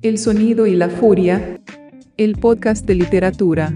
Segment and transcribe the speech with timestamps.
[0.00, 1.60] El sonido y la furia.
[2.16, 3.74] El podcast de literatura.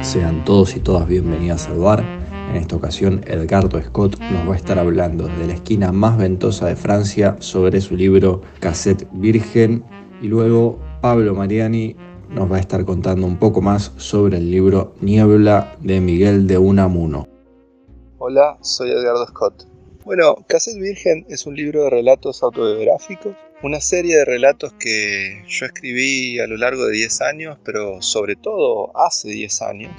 [0.00, 2.23] Sean todos y todas bienvenidas al bar.
[2.54, 6.68] En esta ocasión, Edgardo Scott nos va a estar hablando de la esquina más ventosa
[6.68, 9.84] de Francia sobre su libro Cassette Virgen.
[10.22, 11.96] Y luego, Pablo Mariani
[12.30, 16.56] nos va a estar contando un poco más sobre el libro Niebla de Miguel de
[16.56, 17.26] Unamuno.
[18.18, 19.66] Hola, soy Edgardo Scott.
[20.04, 25.66] Bueno, Cassette Virgen es un libro de relatos autobiográficos, una serie de relatos que yo
[25.66, 29.92] escribí a lo largo de 10 años, pero sobre todo hace 10 años,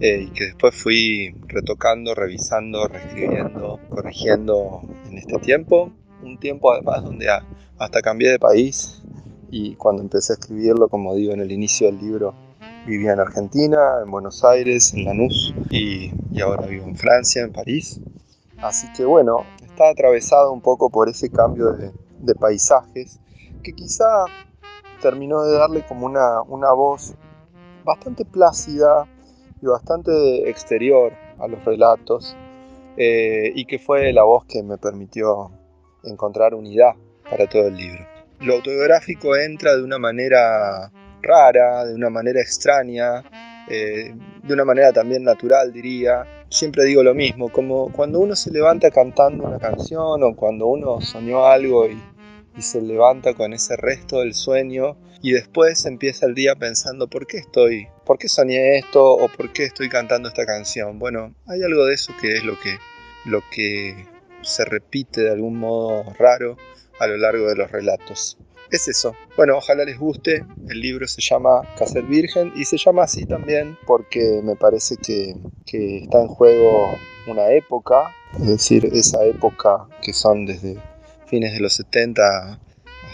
[0.00, 5.92] eh, y que después fui retocando, revisando, reescribiendo, corrigiendo en este tiempo.
[6.22, 7.26] Un tiempo además donde
[7.78, 9.02] hasta cambié de país
[9.50, 12.34] y cuando empecé a escribirlo, como digo en el inicio del libro,
[12.86, 17.52] vivía en Argentina, en Buenos Aires, en Lanús y, y ahora vivo en Francia, en
[17.52, 18.00] París.
[18.58, 23.20] Así que bueno, está atravesado un poco por ese cambio de, de paisajes
[23.62, 24.26] que quizá
[25.00, 27.14] terminó de darle como una, una voz
[27.84, 29.06] bastante plácida
[29.60, 32.36] y bastante exterior a los relatos
[32.96, 35.50] eh, y que fue la voz que me permitió
[36.04, 36.94] encontrar unidad
[37.30, 38.04] para todo el libro.
[38.40, 40.90] Lo autobiográfico entra de una manera
[41.22, 43.24] rara, de una manera extraña,
[43.68, 46.24] eh, de una manera también natural diría.
[46.50, 51.00] Siempre digo lo mismo, como cuando uno se levanta cantando una canción o cuando uno
[51.00, 52.00] soñó algo y,
[52.56, 57.26] y se levanta con ese resto del sueño y después empieza el día pensando por
[57.26, 60.98] qué estoy, por qué soñé esto o por qué estoy cantando esta canción.
[60.98, 62.78] Bueno, hay algo de eso que es lo que,
[63.24, 64.06] lo que
[64.42, 66.56] se repite de algún modo raro
[67.00, 68.38] a lo largo de los relatos
[68.70, 69.14] es eso.
[69.36, 70.44] Bueno, ojalá les guste.
[70.68, 75.36] El libro se llama Cassette Virgen y se llama así también porque me parece que,
[75.64, 76.96] que, está en juego
[77.26, 80.76] una época, es decir, esa época que son desde
[81.26, 82.60] fines de los 70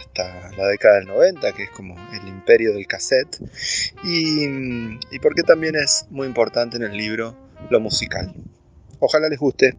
[0.06, 3.38] hasta la década del 90, que es como el imperio del cassette,
[4.02, 4.44] y,
[5.10, 7.36] y porque también es muy importante en el libro
[7.70, 8.34] lo musical.
[9.00, 9.76] Ojalá les guste.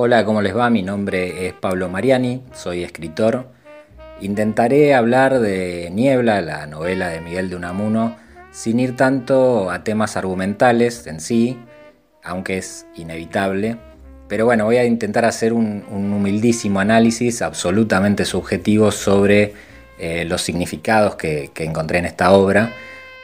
[0.00, 0.70] Hola, ¿cómo les va?
[0.70, 3.48] Mi nombre es Pablo Mariani, soy escritor.
[4.20, 8.16] Intentaré hablar de Niebla, la novela de Miguel de Unamuno,
[8.50, 11.58] sin ir tanto a temas argumentales en sí,
[12.22, 13.76] aunque es inevitable.
[14.28, 19.54] Pero bueno, voy a intentar hacer un, humildísimo análisis absolutamente subjetivo sobre
[19.98, 22.72] eh, los significados que, que encontré en esta obra.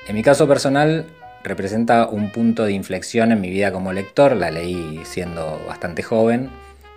[0.08, 1.06] En mi caso personal,
[1.42, 6.50] representa un punto de inflexión en mi vida como lector, la leí siendo bastante joven.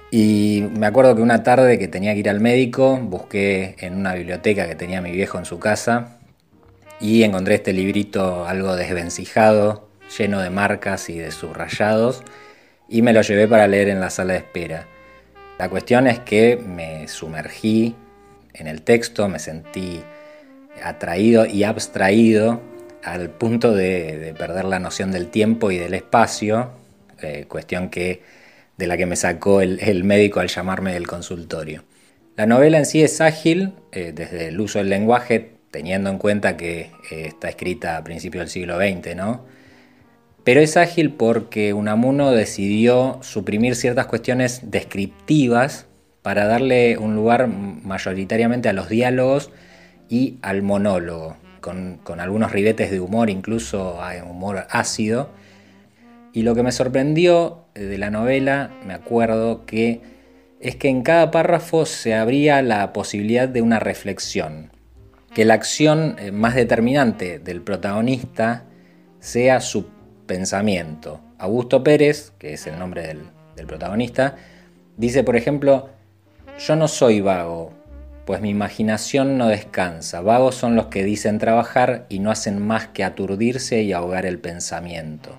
[0.10, 4.13] Y me acuerdo que una tarde que tenía que ir al médico, busqué en una
[4.13, 6.17] biblioteca que tenía mi viejo en su casa
[7.00, 12.24] y encontré este librito algo desvencijado, lleno de marcas y de subrayados,
[12.90, 14.88] y me lo llevé para leer en la sala de espera.
[15.60, 17.96] La cuestión es que me sumergí
[18.54, 20.02] en el texto, me sentí
[20.84, 22.62] atraído y abstraído
[23.04, 26.72] al punto de, de, perder la noción del tiempo y del espacio,
[27.22, 28.22] eh, cuestión que,
[28.78, 31.84] de la que me sacó el, el, médico al llamarme del consultorio.
[32.36, 36.57] La novela en sí es ágil eh, desde el uso del lenguaje, teniendo en cuenta
[36.57, 39.45] que eh, está escrita a principios del siglo XX, ¿no?
[40.44, 45.85] Pero es ágil porque Unamuno decidió suprimir ciertas cuestiones descriptivas
[46.24, 49.51] para darle un lugar mayoritariamente a los diálogos
[50.09, 55.29] y al monólogo, con, con algunos ribetes de humor, incluso hay humor ácido.
[56.33, 60.01] Y lo que me sorprendió de la novela, me acuerdo que
[60.59, 64.71] es que en cada párrafo se abría la posibilidad de una reflexión,
[65.33, 68.65] que la acción eh, más determinante del protagonista
[69.19, 69.88] sea su
[70.25, 71.21] pensamiento.
[71.38, 74.35] Augusto Pérez, que es el nombre del, protagonista,
[74.97, 75.89] dice, por ejemplo,
[76.59, 77.71] yo no soy vago,
[78.25, 80.21] pues mi imaginación no descansa.
[80.21, 84.39] Vagos son los que dicen trabajar y no hacen más que aturdirse y ahogar el
[84.39, 85.35] pensamiento.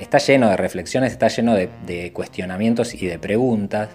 [0.00, 3.90] Está lleno de reflexiones, está lleno de, cuestionamientos y de preguntas,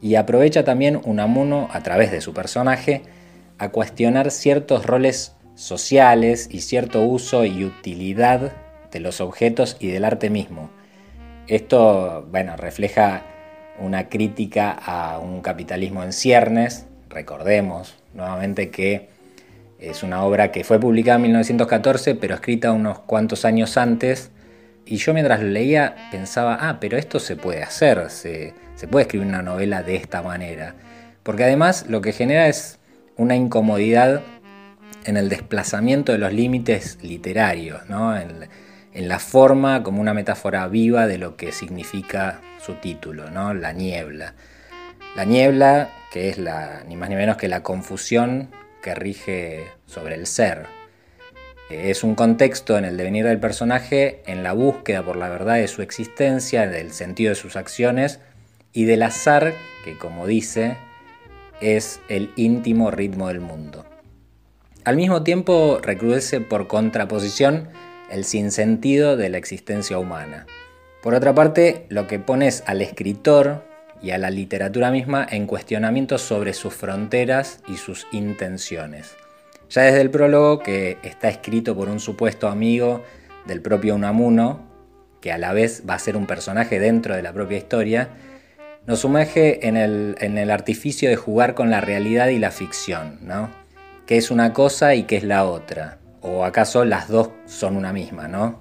[0.00, 3.02] y aprovecha también Unamuno, a través de su personaje,
[3.58, 8.52] a cuestionar ciertos roles sociales y cierto uso y utilidad
[8.90, 10.70] de los objetos y del arte mismo.
[11.46, 13.22] Esto, bueno, refleja
[13.78, 16.86] una crítica a un capitalismo en ciernes,
[17.16, 19.08] Recordemos nuevamente que
[19.78, 24.30] es una obra que fue publicada en 1914, pero escrita unos cuantos años antes.
[24.84, 28.52] Y yo mientras lo leía pensaba, ah, pero esto se puede hacer, se,
[28.90, 30.74] puede escribir una novela de esta manera.
[31.22, 32.75] Porque además lo que genera es
[33.16, 34.22] una incomodidad
[35.04, 38.48] en el desplazamiento de los límites literarios, en,
[38.92, 43.54] en, la forma como una metáfora viva de lo que significa su título, ¿no?
[43.54, 44.34] la niebla.
[45.14, 48.50] La niebla, que es la, ni más ni menos que la confusión
[48.82, 50.66] que rige sobre el ser.
[51.70, 55.68] Es un contexto en el devenir del personaje, en la búsqueda por la verdad de
[55.68, 58.20] su existencia, del sentido de sus acciones
[58.72, 59.54] y del azar
[59.84, 60.76] que, como dice,
[61.60, 63.84] es el íntimo ritmo del mundo.
[64.84, 67.68] Al mismo tiempo recrudece por contraposición
[68.10, 70.46] el sinsentido de la existencia humana.
[71.02, 73.64] Por otra parte, lo que pones al escritor
[74.02, 79.16] y a la literatura misma en cuestionamientos sobre sus fronteras y sus intenciones.
[79.70, 83.02] Ya desde el prólogo, que está escrito por un supuesto amigo
[83.46, 84.66] del propio Unamuno,
[85.20, 88.10] que a la vez va a ser un personaje dentro de la propia historia,
[88.86, 93.50] nos sumerge en el, artificio de jugar con la realidad y la ficción, ¿no?
[94.06, 95.98] ¿Qué es una cosa y qué es la otra?
[96.20, 98.60] ¿O acaso las dos son una misma, no?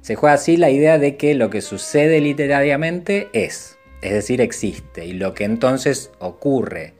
[0.00, 5.06] Se juega así la idea de que lo que sucede literariamente es, es decir, existe,
[5.06, 6.94] y lo que entonces ocurre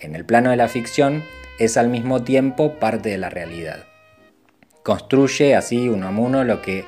[0.00, 1.24] en el plano de la ficción
[1.58, 3.86] es al mismo tiempo parte de la realidad.
[4.82, 6.84] Construye así uno a uno lo que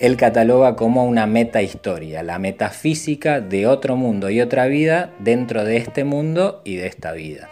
[0.00, 5.76] él cataloga como una metahistoria, la metafísica de otro mundo y otra vida dentro de
[5.76, 7.50] este mundo y de esta vida.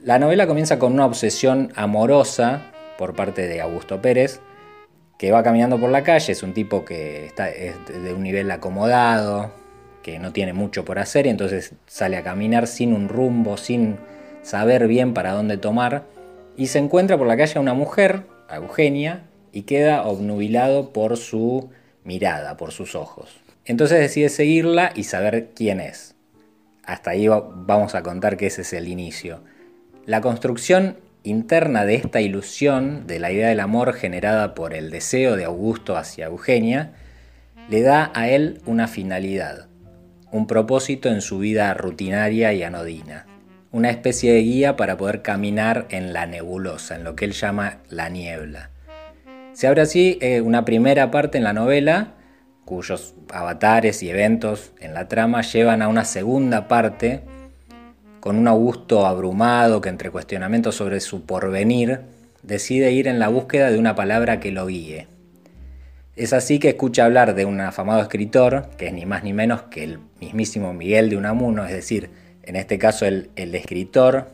[0.00, 2.62] La novela comienza con una obsesión amorosa
[2.96, 4.40] por parte de Augusto Pérez,
[5.18, 9.50] que va caminando por la calle, es un tipo que está de un nivel acomodado,
[10.04, 13.96] que no tiene mucho por hacer y entonces sale a caminar sin un rumbo, sin
[14.42, 16.04] saber bien para dónde tomar
[16.56, 21.70] y se encuentra por la calle a una mujer, Eugenia, y queda obnubilado por su
[22.02, 23.30] mirada, por sus ojos.
[23.64, 26.16] Entonces decide seguirla y saber quién es.
[26.84, 29.42] Hasta ahí vamos a contar que ese es el inicio.
[30.06, 35.36] La construcción interna de esta ilusión, de la idea del amor generada por el deseo
[35.36, 36.92] de Augusto hacia Eugenia,
[37.70, 39.68] le da a él una finalidad,
[40.32, 43.26] un propósito en su vida rutinaria y anodina,
[43.70, 47.78] una especie de guía para poder caminar en la nebulosa, en lo que él llama
[47.88, 48.73] la niebla.
[49.54, 52.14] Se abre así eh, una primera parte en la novela,
[52.64, 57.22] cuyos avatares y eventos en la trama llevan a una segunda parte,
[58.20, 62.00] con un Augusto abrumado que entre cuestionamientos sobre su porvenir,
[62.42, 65.06] decide ir en la búsqueda de una palabra que lo guíe.
[66.16, 69.62] Es así que escucha hablar de un afamado escritor, que es ni más ni menos
[69.62, 72.10] que el mismísimo Miguel de Unamuno, es decir,
[72.44, 74.28] en este caso el, escritor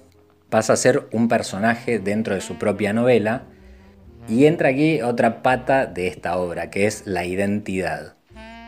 [0.49, 3.45] pasa a ser un personaje dentro de su propia novela,
[4.31, 8.15] y entra aquí otra pata de esta obra, que es la identidad.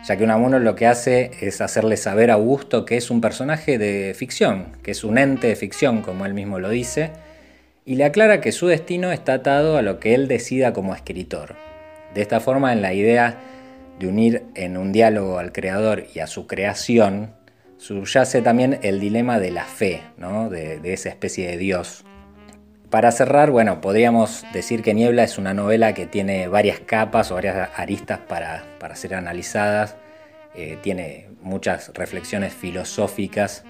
[0.07, 3.79] Ya que Unamuno lo que hace es hacerle saber a Augusto que es un personaje
[3.79, 7.13] de ficción, que es un ente de ficción, como él mismo lo dice,
[7.85, 11.55] y le aclara que su destino está atado a lo que él decida como escritor.
[12.15, 13.39] De esta forma, en la idea
[14.01, 17.35] de unir en un diálogo al creador y a su creación,
[17.79, 20.03] subyace también el dilema de la fe,
[20.51, 22.05] de, esa especie de Dios.
[22.93, 27.37] Para cerrar, bueno, podríamos decir que Niebla es una novela que tiene varias capas o
[27.37, 29.97] varias aristas para, ser analizadas,
[30.55, 33.65] eh, tiene muchas reflexiones filosóficas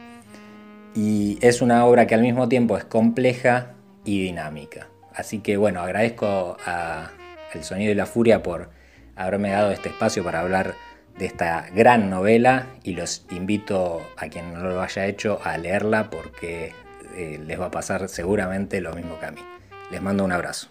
[0.97, 3.75] y es una obra que al mismo tiempo es compleja
[4.05, 4.89] y dinámica.
[5.15, 7.13] Así que bueno, agradezco a,
[7.55, 8.71] el Sonido y la Furia por
[9.15, 10.75] haberme dado este espacio para hablar
[11.17, 16.11] de esta gran novela y los invito a quien no lo haya hecho a leerla
[16.11, 16.73] porque
[17.15, 19.41] eh, les va a pasar seguramente lo mismo que a mí.
[19.91, 20.69] Les mando un abrazo.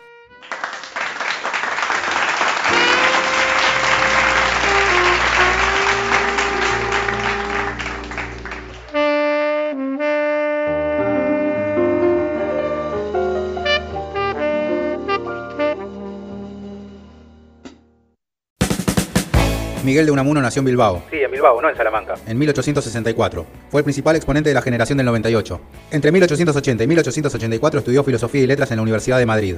[19.83, 21.03] Miguel de Unamuno nació en Bilbao.
[21.09, 22.15] Sí, en Bilbao, no en Salamanca.
[22.27, 23.45] En 1864.
[23.69, 25.61] Fue el principal exponente de la generación del 98.
[25.91, 29.55] Entre 1880 y 1884 estudió Filosofía y Letras en la Universidad de Madrid.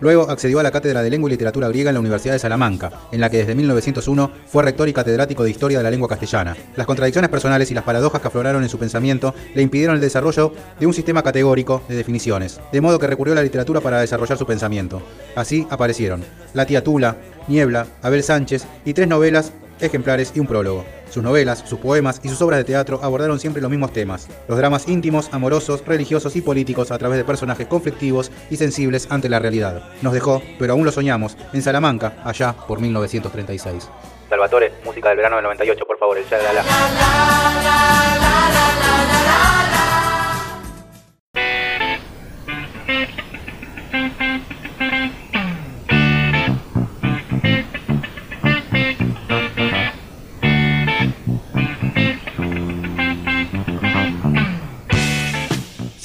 [0.00, 2.90] Luego accedió a la Cátedra de Lengua y Literatura Griega en la Universidad de Salamanca,
[3.12, 6.56] en la que desde 1901 fue rector y catedrático de Historia de la Lengua Castellana.
[6.76, 10.52] Las contradicciones personales y las paradojas que afloraron en su pensamiento le impidieron el desarrollo
[10.78, 14.36] de un sistema categórico de definiciones, de modo que recurrió a la literatura para desarrollar
[14.36, 15.00] su pensamiento.
[15.36, 17.16] Así aparecieron La tía Tula,
[17.48, 20.84] Niebla, Abel Sánchez y tres novelas ejemplares y un prólogo.
[21.10, 24.58] Sus novelas, sus poemas y sus obras de teatro abordaron siempre los mismos temas, los
[24.58, 29.38] dramas íntimos, amorosos, religiosos y políticos a través de personajes conflictivos y sensibles ante la
[29.38, 29.82] realidad.
[30.02, 33.88] Nos dejó, pero aún lo soñamos, en Salamanca, allá por 1936.
[34.28, 36.64] Salvatore, música del verano del 98, por favor, el ya la.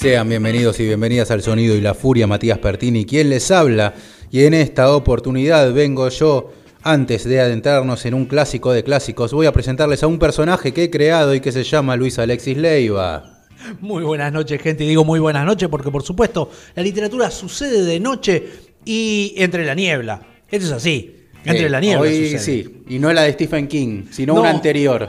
[0.09, 3.93] Sean bienvenidos y bienvenidas al Sonido y la Furia, Matías Pertini, quien les habla.
[4.31, 6.51] Y en esta oportunidad vengo yo,
[6.81, 10.85] antes de adentrarnos en un clásico de clásicos, voy a presentarles a un personaje que
[10.85, 13.43] he creado y que se llama Luis Alexis Leiva.
[13.81, 14.83] Muy buenas noches, gente.
[14.83, 18.47] Y digo muy buenas noches porque, por supuesto, la literatura sucede de noche
[18.85, 20.23] y entre la niebla.
[20.49, 21.17] Esto es así.
[21.45, 22.01] Entre Sí, la niebla.
[22.01, 22.39] Hoy sucede.
[22.39, 24.41] sí, y no la de Stephen King, sino No.
[24.41, 25.07] una anterior.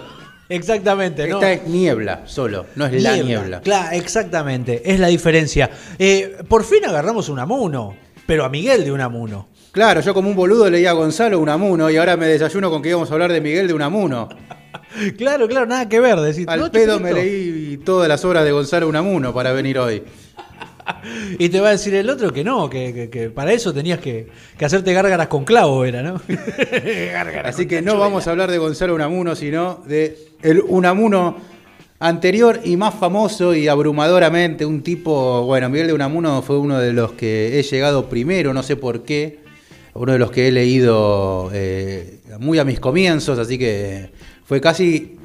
[0.51, 1.37] Exactamente, ¿no?
[1.37, 3.61] Esta es niebla solo, no es la niebla.
[3.63, 4.83] Claro, exactamente.
[4.85, 5.71] Es la diferencia.
[5.99, 9.49] Eh, por fin agarramos un amuno, pero a Miguel de un amuno.
[9.73, 12.89] Claro, yo como un boludo leía a Gonzalo Unamuno y ahora me desayuno con que
[12.89, 14.29] íbamos a hablar de Miguel de Unamuno.
[15.17, 16.19] Claro, claro, nada que ver.
[16.19, 17.01] Decir, Al "No, pedo chiquito".
[17.01, 20.03] me leí todas las obras de Gonzalo Unamuno para venir hoy.
[21.39, 24.01] Y te va a decir el otro que no, que, que- que para eso tenías
[24.01, 24.29] que,
[24.59, 26.21] que hacerte gárgaras con clavo, era, ¿no?
[27.45, 31.37] Así que no vamos a hablar de Gonzalo Unamuno, sino de el Unamuno
[31.99, 36.93] anterior y más famoso y abrumadoramente un tipo, bueno, Miguel de Unamuno fue uno de
[36.93, 39.41] los que he llegado primero, no sé por qué,
[39.95, 44.11] uno de los que he leído eh, muy a mis comienzos, así que
[44.45, 45.19] fue casi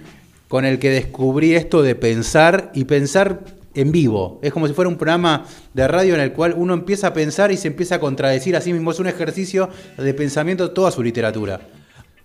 [0.50, 3.41] con el que descubrí esto de pensar y pensar
[3.74, 4.39] en vivo.
[4.41, 7.51] Es como si fuera un programa de radio en el cual uno empieza a pensar
[7.51, 8.91] y se empieza a contradecir a sí mismo.
[8.91, 11.62] Es un ejercicio de pensamiento toda su literatura.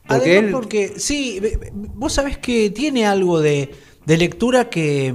[0.06, 1.40] Porque Además, él, porque sí,
[1.72, 3.70] vos sabés que tiene algo de,
[4.06, 5.14] de lectura que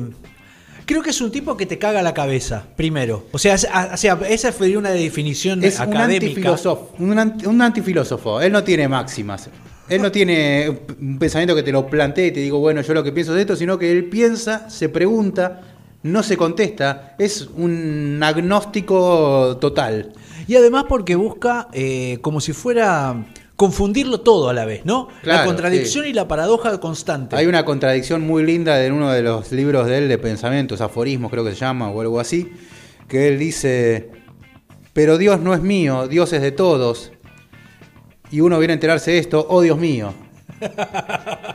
[0.86, 3.26] creo que es un tipo que te caga la cabeza, primero.
[3.32, 6.28] O sea, es- o sea esa sería una definición es un académica.
[6.28, 8.40] antifilósofo, un, an- un antifilósofo.
[8.42, 9.50] Él no tiene máximas.
[9.90, 13.04] Él no tiene un pensamiento que te lo plantee y te digo, bueno, yo lo
[13.04, 15.62] que pienso de esto, sino que él piensa, se pregunta,
[16.04, 17.16] no se contesta.
[17.20, 20.14] Es un agnóstico total.
[20.48, 23.26] Y además porque busca eh, como si fuera
[23.56, 25.08] confundirlo todo a la vez, ¿no?
[25.24, 26.10] la contradicción sí.
[26.10, 27.36] y la paradoja constante.
[27.36, 31.32] Hay una contradicción muy linda en uno de los libros de él de pensamientos, aforismos
[31.32, 32.52] creo que se llama, o algo así,
[33.08, 34.10] que él dice,
[34.94, 37.12] pero Dios no es mío, Dios es de todos.
[38.32, 40.14] Y uno viene a enterarse de esto, oh Dios mío.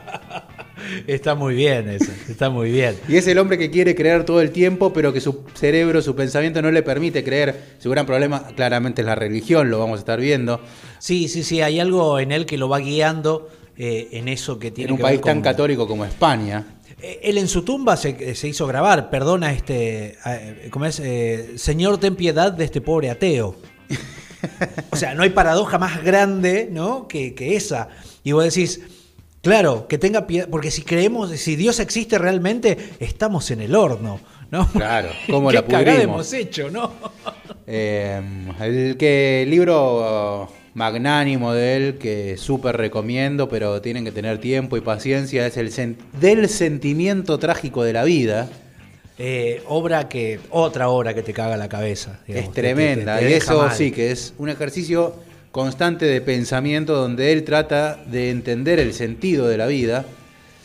[1.07, 2.95] Está muy bien eso, está muy bien.
[3.07, 6.15] Y es el hombre que quiere creer todo el tiempo, pero que su cerebro, su
[6.15, 7.75] pensamiento no le permite creer.
[7.79, 10.61] Su gran problema claramente es la religión, lo vamos a estar viendo.
[10.99, 14.71] Sí, sí, sí, hay algo en él que lo va guiando eh, en eso que
[14.71, 16.65] tiene En un que país ver tan católico como España.
[17.01, 20.99] Eh, Él en su tumba se, se hizo grabar, perdona este, eh, ¿cómo es?
[20.99, 23.55] Eh, Señor, ten piedad de este pobre ateo.
[24.89, 27.07] O sea, no hay paradoja más grande, ¿no?
[27.07, 27.89] Que, que esa.
[28.23, 28.81] Y vos decís,
[29.41, 34.19] claro, que tenga piedad, porque si creemos, si Dios existe realmente, estamos en el horno,
[34.51, 34.67] ¿no?
[34.71, 35.97] Claro, ¿cómo ¿Qué la pudrimos?
[36.03, 36.91] hemos hecho, ¿no?
[37.67, 38.21] Eh,
[38.61, 44.81] el que libro magnánimo de él que súper recomiendo, pero tienen que tener tiempo y
[44.81, 48.49] paciencia, es el sen- del sentimiento trágico de la vida.
[49.23, 52.19] Eh, obra que, otra obra que te caga la cabeza.
[52.25, 53.17] digamos, es te- tremenda.
[53.19, 53.75] te- te y eso mal.
[53.75, 55.13] sí que es un ejercicio
[55.51, 60.05] constante de pensamiento donde él trata de entender el sentido de la vida,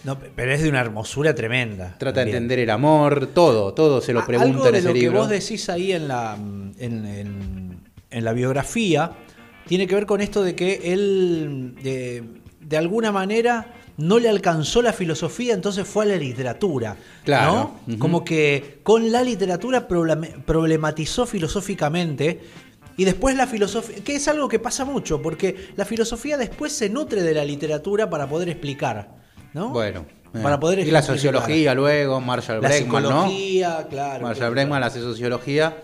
[0.05, 1.97] No, pero es de una hermosura tremenda.
[1.99, 4.95] trata de entender el amor, todo, todo se lo pregunta Algo en de ese lo
[4.95, 5.13] libro.
[5.13, 9.11] que vos decís ahí en la, en, en- en la biografía
[9.67, 12.23] tiene que ver con esto de que él, de,
[12.61, 16.97] de alguna manera, no le alcanzó la filosofía, entonces fue a la literatura.
[17.25, 17.73] Claro.
[17.99, 22.41] Como que con la literatura problema- problematizó filosóficamente.
[22.97, 26.89] Y después la filosofía, que es algo que pasa mucho, porque la filosofía después se
[26.89, 29.11] nutre de la literatura para poder explicar.
[29.53, 29.71] ¿no?
[29.71, 30.07] Bueno.
[30.35, 30.41] eh.
[30.43, 33.03] Para poder y la sociología luego, Marshall La Bregman,
[33.91, 34.27] claro.
[34.27, 35.77] Marshall Bregman hace sociología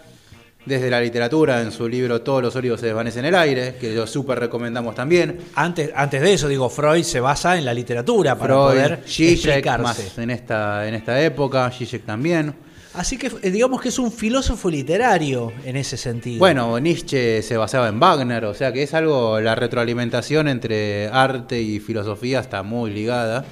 [0.64, 3.94] desde la literatura en su libro Todos los óleos se desvanecen en el aire, que
[3.94, 5.38] lo súper recomendamos también.
[5.54, 9.46] Antes, antes de eso, digo, Freud se basa en la literatura para Freud, poder Zizek,
[9.46, 9.82] explicarse.
[9.82, 12.54] más en esta, en esta época, Zizek también.
[12.94, 16.38] Así que eh, digamos que es un filósofo literario en ese sentido.
[16.38, 21.60] Bueno, Nietzsche se basaba en Wagner, o sea que es algo, la retroalimentación entre arte
[21.62, 23.44] y filosofía está muy ligada.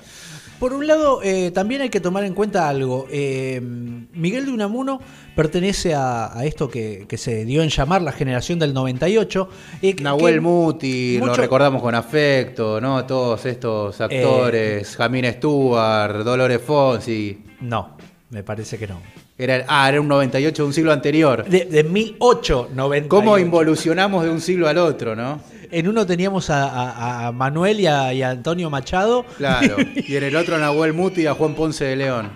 [0.59, 3.06] Por un lado, eh, también hay que tomar en cuenta algo.
[3.11, 5.00] Eh, Miguel de Unamuno
[5.35, 9.49] pertenece a, a esto que, que se dio en llamar la generación del 98.
[9.80, 13.06] eh, Nahuel que Muti, lo mucho- recordamos con afecto, ¿no?
[13.06, 17.38] Todos estos actores, Jamín Stewart, Dolores Fonsi.
[17.62, 17.97] No,
[18.28, 19.00] me parece que no.
[19.42, 21.44] Era, ah, era un 98 de un siglo anterior.
[21.44, 23.09] De, de 1898.
[23.09, 25.40] ¿Cómo involucionamos de un siglo al otro, no?
[25.70, 29.25] En uno teníamos a, a- a Manuel y a, y a Antonio Machado.
[29.38, 29.76] Claro.
[29.94, 32.30] Y en el otro Nahuel Muti y a Juan Ponce de León.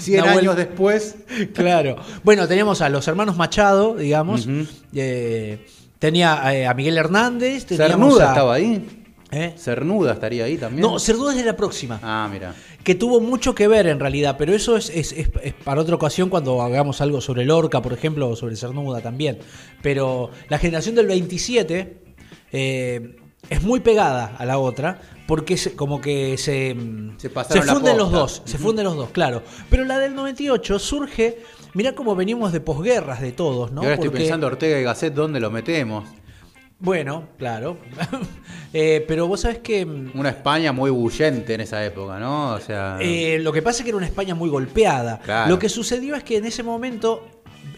[0.00, 1.16] Cien Nahuel- años después.
[1.54, 1.96] Claro.
[2.24, 4.48] Bueno, teníamos a los hermanos Machado, digamos.
[4.94, 5.66] Eh,
[5.98, 7.66] tenía eh, a Miguel Hernández.
[7.66, 9.04] Cernuda a- estaba ahí.
[9.30, 9.54] ¿Eh?
[9.58, 10.80] Cernuda estaría ahí también.
[10.80, 12.00] No, Cernuda es de la próxima.
[12.02, 12.54] Ah, mira.
[12.88, 15.94] Que tuvo mucho que ver en realidad, pero eso es, es- es- es para otra
[15.94, 19.40] ocasión cuando hagamos algo sobre Lorca, por ejemplo, o sobre Cernuda también.
[19.82, 21.98] Pero la generación del 27
[22.50, 23.16] eh,
[23.50, 26.74] es muy pegada a la otra, porque se- como que se,
[27.18, 29.42] Se funden los dos, se funden los dos, claro.
[29.68, 31.40] Pero la del 98 surge,
[31.74, 33.82] mirá cómo venimos de posguerras de todos, ¿no?
[33.82, 36.08] y ahora estoy Porque- pensando Ortega y Gasset, ¿dónde lo metemos?
[36.78, 37.76] Bueno, claro.
[38.74, 39.86] Eh, pero vos sabés que...
[39.86, 42.52] mm, Una España muy bullente en esa época, ¿no?
[42.52, 42.98] O sea.
[43.00, 45.20] Eh, lo que pasa es que era una España muy golpeada.
[45.20, 45.48] Claro.
[45.48, 47.26] Lo que sucedió es que en ese momento,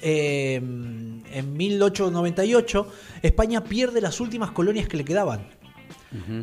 [0.02, 2.88] eh, en 1898,
[3.22, 5.46] España pierde las últimas colonias que le quedaban.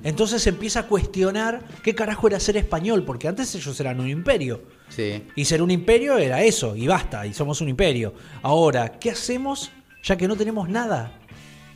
[0.06, 4.08] Entonces se empieza a cuestionar qué carajo era ser español, porque antes ellos eran un
[4.08, 4.62] imperio.
[4.88, 5.26] sí.
[5.36, 8.14] Y ser un imperio era eso, y basta, y somos un imperio.
[8.44, 9.72] Ahora, ¿qué hacemos
[10.04, 11.20] ya que no tenemos nada?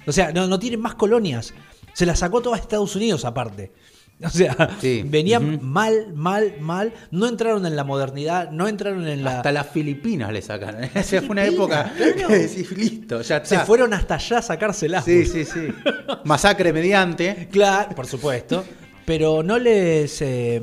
[0.06, 1.54] O sea, no, no tienen más colonias.
[1.94, 3.72] Se las sacó toda Estados Unidos aparte.
[4.24, 5.02] O sea, Sí.
[5.04, 6.94] venían mal, mal, mal.
[7.10, 9.38] No entraron en la modernidad, no entraron en la...
[9.38, 10.84] Hasta las Filipinas le sacan.
[10.94, 11.92] Esa fue una época.
[11.98, 12.28] claro.
[12.28, 13.66] que decís, listo, ya Se está.
[13.66, 15.06] fueron hasta allá a sacárselas.
[15.06, 15.70] Sí, sí, sí.
[16.24, 17.48] Masacre mediante.
[17.52, 18.64] Claro, por supuesto.
[19.06, 20.22] Pero no les.
[20.22, 20.62] eh,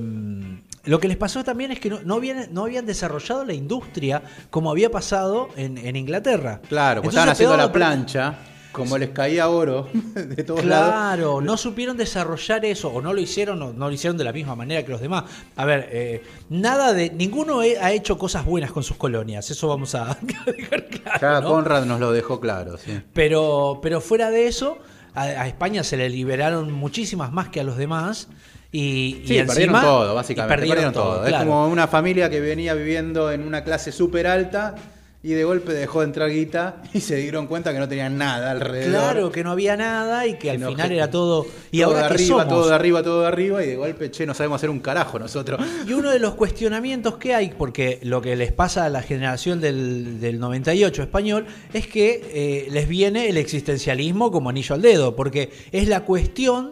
[0.84, 4.22] lo que les pasó también es que no, no habían, no habían desarrollado la industria
[4.50, 6.60] como había pasado en, en Inglaterra.
[6.68, 8.38] Claro, pues Entonces, estaban haciendo la plancha.
[8.72, 10.90] Como les caía oro de todos lados.
[10.90, 14.32] Claro, no supieron desarrollar eso, o no lo hicieron, o no lo hicieron de la
[14.32, 15.24] misma manera que los demás.
[15.56, 17.10] A ver, eh, nada de.
[17.10, 21.18] Ninguno he- ha hecho cosas buenas con sus colonias, eso vamos a dejar claro.
[21.20, 21.48] Ya ¿no?
[21.48, 23.00] Conrad nos lo dejó claro, sí.
[23.12, 24.78] Pero, pero fuera de eso,
[25.14, 28.28] a, a España se le liberaron muchísimas más que a los demás.
[28.70, 30.54] Y, y Sí, perdieron encima- todo, básicamente.
[30.54, 31.22] perdieron Perdieron, todo.
[31.24, 31.46] Es claro.
[31.46, 34.74] como una familia que venía viviendo en una clase súper alta
[35.20, 38.52] y de golpe dejó de entrar guita y se dieron cuenta que no tenían nada
[38.52, 38.90] alrededor.
[38.90, 41.44] Claro, que no había nada y que al final que era todo.
[41.72, 42.48] Y todo ahora de arriba, somos.
[42.48, 45.18] todo de arriba, todo de arriba y de golpe, che, no sabemos hacer un carajo
[45.18, 45.60] nosotros.
[45.88, 49.60] Y uno de los cuestionamientos que hay, porque lo que les pasa a la generación
[49.60, 55.16] del, del 98 español, es que eh, les viene el existencialismo como anillo al dedo,
[55.16, 56.70] porque es la cuestión,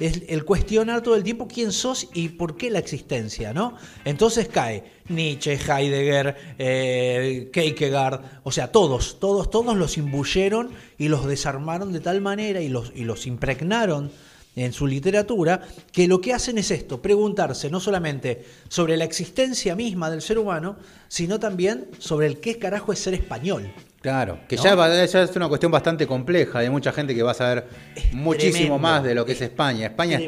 [0.00, 3.74] es el cuestionar todo el tiempo quién sos y por qué la existencia, ¿no?
[4.04, 7.50] Entonces cae Nietzsche, Heidegger, eh,
[8.42, 12.92] o sea, todos, todos, todos los imbuyeron y los desarmaron de tal manera y los,
[12.94, 14.10] y los impregnaron
[14.56, 19.76] en su literatura, que lo que hacen es esto, preguntarse no solamente sobre la existencia
[19.76, 23.72] misma del ser humano, sino también sobre el qué carajo es ser español.
[24.08, 24.62] Claro, que ¿No?
[24.62, 26.60] ya, ya es una cuestión bastante compleja.
[26.60, 27.66] Hay mucha gente que va a saber
[28.12, 28.78] muchísimo tremendo.
[28.78, 29.84] más de lo que es España.
[29.84, 30.18] España,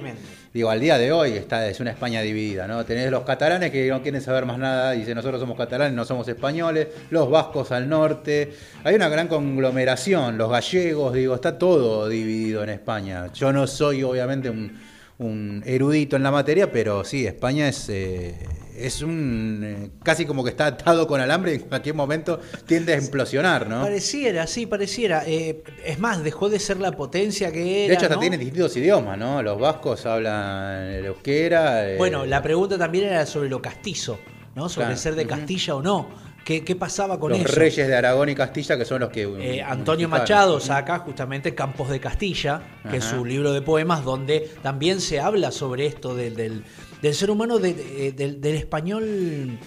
[0.53, 2.85] digo, al día de hoy está, es una España dividida, ¿no?
[2.85, 6.29] Tenés los catalanes que no quieren saber más nada, dicen nosotros somos catalanes, no somos
[6.29, 8.53] españoles, los vascos al norte.
[8.85, 13.33] Hay una gran conglomeración, los gallegos, digo, está todo dividido en España.
[13.33, 14.79] Yo no soy, obviamente, un,
[15.17, 17.89] un erudito en la materia, pero sí, España es.
[17.89, 18.35] eh,
[18.77, 22.95] es un eh, casi como que está atado con alambre y en cualquier momento tiende
[22.95, 23.83] a implosionar, ¿no?
[23.83, 25.23] Pareciera, sí, pareciera.
[25.27, 27.89] Eh, es más, dejó de ser la potencia que era.
[27.89, 28.21] De hecho, hasta ¿no?
[28.21, 29.43] tienen distintos idiomas, ¿no?
[29.43, 31.89] Los vascos hablan el euskera.
[31.91, 34.19] eh, Bueno, la pregunta también era sobre lo castizo,
[34.55, 34.69] ¿no?
[34.69, 35.27] Sobre Claro, ser de.
[35.27, 36.30] Castilla o no.
[36.45, 37.55] Qué, qué pasaba con Los eso.
[37.55, 39.23] reyes de Aragón y Castilla, que son los que.
[39.23, 40.11] Eh, Antonio unificaron.
[40.11, 45.21] Machado saca justamente Campos de Castilla, que es su libro de poemas, donde también se
[45.21, 46.65] habla sobre esto del, del-
[47.03, 49.59] del ser humano, de- de- del, del español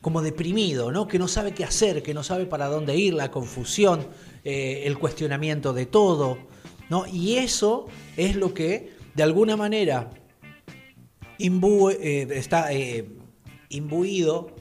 [0.00, 1.06] como deprimido, ¿no?
[1.06, 4.08] que no sabe qué hacer, que no sabe para dónde ir, la confusión,
[4.44, 6.38] eh, el cuestionamiento de todo.
[6.90, 7.06] ¿no?
[7.06, 10.10] Y eso es lo que, de alguna manera,
[11.38, 13.06] imbue- eh, está eh,
[13.68, 14.54] imbuido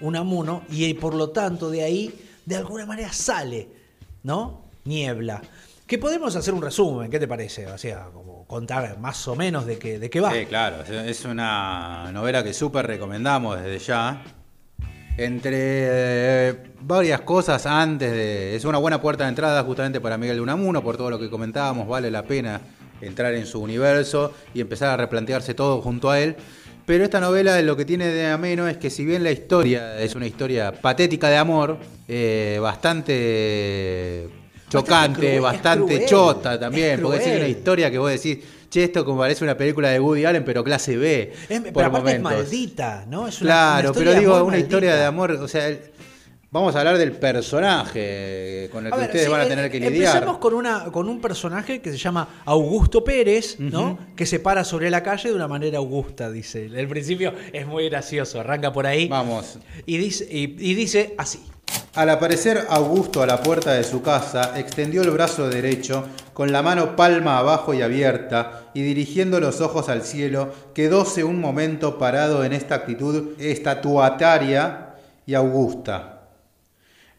[0.00, 2.14] Unamuno y eh, por lo tanto de ahí
[2.46, 3.68] de alguna manera sale,
[4.22, 4.64] ¿no?
[4.84, 5.42] Niebla.
[5.86, 7.66] Que podemos hacer un resumen, ¿qué te parece?
[7.66, 10.32] O sea, como contar más o menos de qué, de qué va.
[10.32, 14.22] Sí, claro, es- una novela que súper recomendamos desde ya.
[15.16, 18.56] Entre eh, varias cosas antes de...
[18.56, 21.28] Es una buena puerta de entrada justamente para Miguel de Unamuno, por todo lo que
[21.28, 22.60] comentábamos, vale la pena
[23.00, 26.36] entrar en su universo y empezar a replantearse todo junto a él.
[26.90, 30.16] Pero esta novela lo que tiene de ameno es que si bien la historia es
[30.16, 34.28] una historia patética de amor, eh, bastante
[34.68, 38.82] chocante, cruel, bastante, cruel, chota también, es porque es una historia que vos decís, che,
[38.82, 41.32] esto como parece una película de Woody Allen, pero clase B.
[41.48, 43.28] Es- por pero aparte es maldita, ¿no?
[43.28, 45.78] Es una- Claro, una pero digo, una historia de amor, o sea, el-
[46.50, 49.70] vamos a hablar del personaje con el A que ver, ustedes sí, van a tener
[49.70, 50.16] que lidiar.
[50.16, 53.98] Empecemos con, una, con un personaje que se llama Augusto Pérez, ¿no?
[54.16, 56.66] Que se para sobre la calle de una manera augusta, dice.
[56.66, 59.08] El principio es muy gracioso, arranca por ahí.
[59.08, 59.58] Vamos.
[59.86, 61.40] Y dice, y, y dice así.
[61.94, 66.62] Al aparecer Augusto a la puerta de su casa, extendió el brazo derecho, con la
[66.62, 72.44] mano palma abajo y abierta, y dirigiendo los ojos al cielo, quedóse un momento parado
[72.44, 74.94] en esta actitud estatuataria
[75.26, 76.19] y augusta.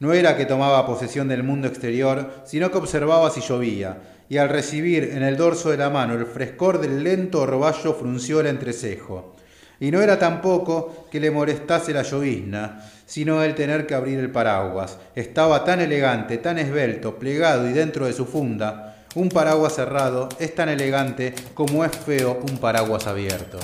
[0.02, 4.50] No era que tomaba posesión del mundo exterior, sino que observaba si llovía, y al
[4.50, 9.36] recibir en el dorso de la mano el frescor del lento orvallo frunció el entrecejo.
[9.80, 14.32] Y no era tampoco que le molestase la llovizna, sino el tener que abrir el
[14.32, 14.98] paraguas.
[15.14, 19.06] Estaba tan elegante, tan esbelto, plegado y dentro de su funda.
[19.14, 23.60] Un paraguas cerrado es tan elegante como es feo un paraguas abierto.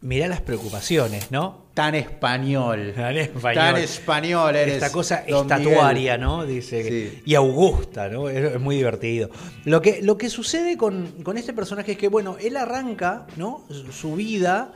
[0.00, 1.67] Mirá las preocupaciones, ¿no?
[1.78, 2.92] Tan español.
[2.92, 3.54] Tan español.
[3.54, 4.74] Tan español eres.
[4.74, 6.18] Esta cosa estatuaria.
[6.18, 6.44] ¿no?
[6.44, 7.22] Dice Sí.
[7.24, 8.28] y augusta, ¿no?
[8.28, 9.30] Es, muy divertido.
[9.64, 13.64] Lo que, lo que sucede con, con este personaje es que, bueno, él arranca, ¿no?
[13.70, 14.72] Su- Su vida.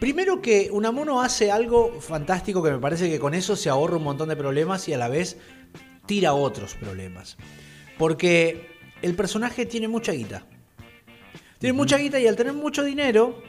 [0.00, 4.04] Primero que Unamuno hace algo fantástico que me parece que con eso se ahorra un
[4.04, 5.38] montón de problemas y a la vez
[6.04, 7.38] tira otros problemas.
[7.96, 8.68] Porque
[9.00, 10.44] el personaje tiene mucha guita.
[11.58, 13.42] Tiene mucha guita y al tener mucho dinero,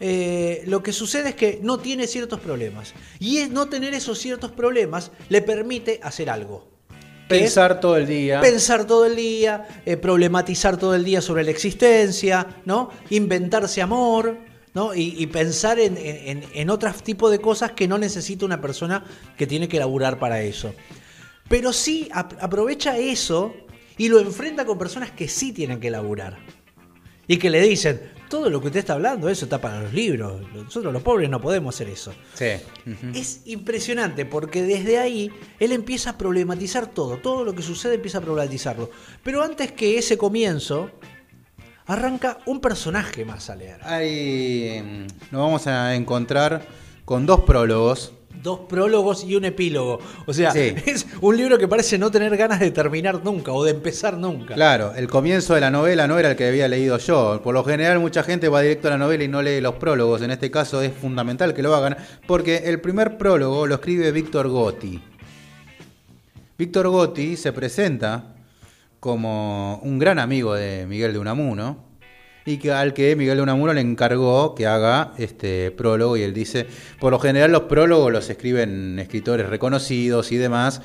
[0.00, 2.94] eh, lo que sucede es que no tiene ciertos problemas.
[3.18, 6.68] Y es no tener esos ciertos problemas le permite hacer algo.
[7.28, 8.40] Pensar todo el día.
[8.40, 12.90] Pensar todo el día, eh, problematizar todo el día sobre la existencia, ¿no?
[13.10, 14.38] Inventarse amor,
[14.74, 14.94] ¿no?
[14.94, 19.04] Y, y pensar en, en, en otros tipos de cosas que no necesita una persona
[19.36, 20.72] que tiene que laburar para eso.
[21.48, 23.54] Pero sí ap- aprovecha eso
[23.98, 26.38] y lo enfrenta con personas que sí tienen que laburar.
[27.26, 30.42] Y que le dicen, todo lo que usted está hablando, eso está para los libros.
[30.52, 32.12] Nosotros los pobres no podemos hacer eso.
[32.34, 32.50] Sí.
[33.14, 38.18] Es impresionante porque desde ahí él empieza a problematizar todo, todo lo que sucede empieza
[38.18, 38.90] a problematizarlo.
[39.22, 40.90] Pero antes que ese comienzo,
[41.86, 43.80] arranca un personaje más a leer.
[43.82, 46.66] Ahí mm, nos vamos a encontrar
[47.04, 48.12] con dos prólogos.
[48.46, 49.98] Dos prólogos y un epílogo.
[50.24, 50.72] O sea, Sí.
[50.86, 54.54] es un libro que parece no tener ganas de terminar nunca o de empezar nunca.
[54.54, 57.40] Claro, el comienzo de la novela no era el que había leído yo.
[57.42, 60.22] Por lo general mucha gente va directo a la novela y no lee los prólogos.
[60.22, 61.96] En este caso es fundamental que lo hagan
[62.28, 65.02] porque el primer prólogo lo escribe Víctor Gotti.
[66.56, 68.36] Víctor Gotti se presenta
[69.00, 71.85] como un gran amigo de Miguel de Unamuno
[72.46, 76.32] y que al que Miguel de Unamuno le encargó que haga este prólogo y él
[76.32, 76.66] dice,
[77.00, 80.80] por lo general los prólogos los escriben escritores reconocidos y demás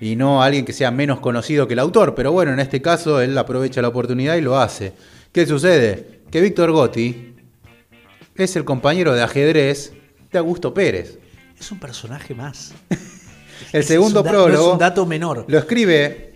[0.00, 3.20] y no alguien que sea menos conocido que el autor, pero bueno, en este caso
[3.20, 4.92] él aprovecha la oportunidad y lo hace.
[5.32, 6.20] ¿Qué sucede?
[6.30, 7.34] Que Víctor Gotti
[8.34, 9.92] es el compañero de ajedrez
[10.32, 11.18] de Augusto Pérez.
[11.58, 12.74] Es un personaje más.
[13.72, 15.44] El Es segundo no es prólogo un dato menor.
[15.46, 16.33] lo escribe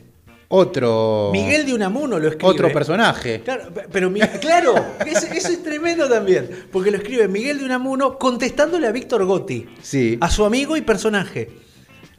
[0.50, 2.48] otro Miguel de Unamuno lo escribe.
[2.50, 3.42] otro personaje.
[3.44, 4.74] Claro, pe- pero mi- claro,
[5.06, 6.48] eso, eso es tremendo también.
[6.72, 10.16] Porque lo escribe Miguel de Unamuno contestándole a Víctor Gotti, Sí.
[10.20, 11.50] a su amigo y personaje.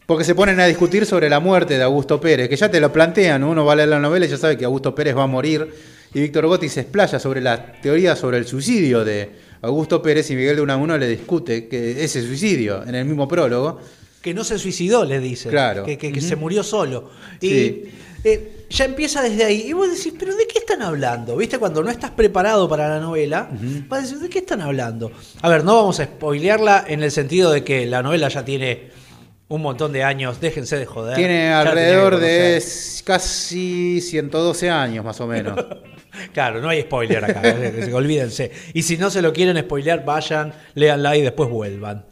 [0.06, 2.92] Porque se ponen a discutir sobre la muerte de Augusto Pérez, que ya te lo
[2.92, 5.28] plantean, uno va a leer la novela y ya sabe que Augusto Pérez va a
[5.28, 5.68] morir,
[6.14, 9.30] y Víctor Gotti se explaya sobre la teoría sobre el suicidio de
[9.62, 13.80] Augusto Pérez y Miguel de Unamuno le discute que ese suicidio en el mismo prólogo.
[14.22, 15.50] Que no se suicidó, le dice.
[15.50, 15.84] Claro.
[15.86, 17.10] Que, que- se murió solo.
[17.42, 17.84] Y Sí.
[18.26, 19.64] eh, ya empieza desde ahí.
[19.68, 21.38] Y vos decís, ¿pero de qué están hablando?
[21.38, 21.58] ¿Viste?
[21.58, 23.50] Cuando no estás preparado para la novela,
[23.88, 25.12] vas a decir, ¿de qué están hablando?
[25.42, 28.90] A ver, no vamos a spoilearla en el sentido de que la novela ya tiene
[29.52, 31.16] Un montón de años, déjense de joder.
[31.16, 32.62] Tiene alrededor de
[33.04, 35.58] casi 112 años, más o menos.
[36.34, 38.52] Claro, no hay spoiler acá, eh, olvídense.
[38.74, 42.06] Y si no se lo quieren spoilear, vayan, léanla y después vuelvan.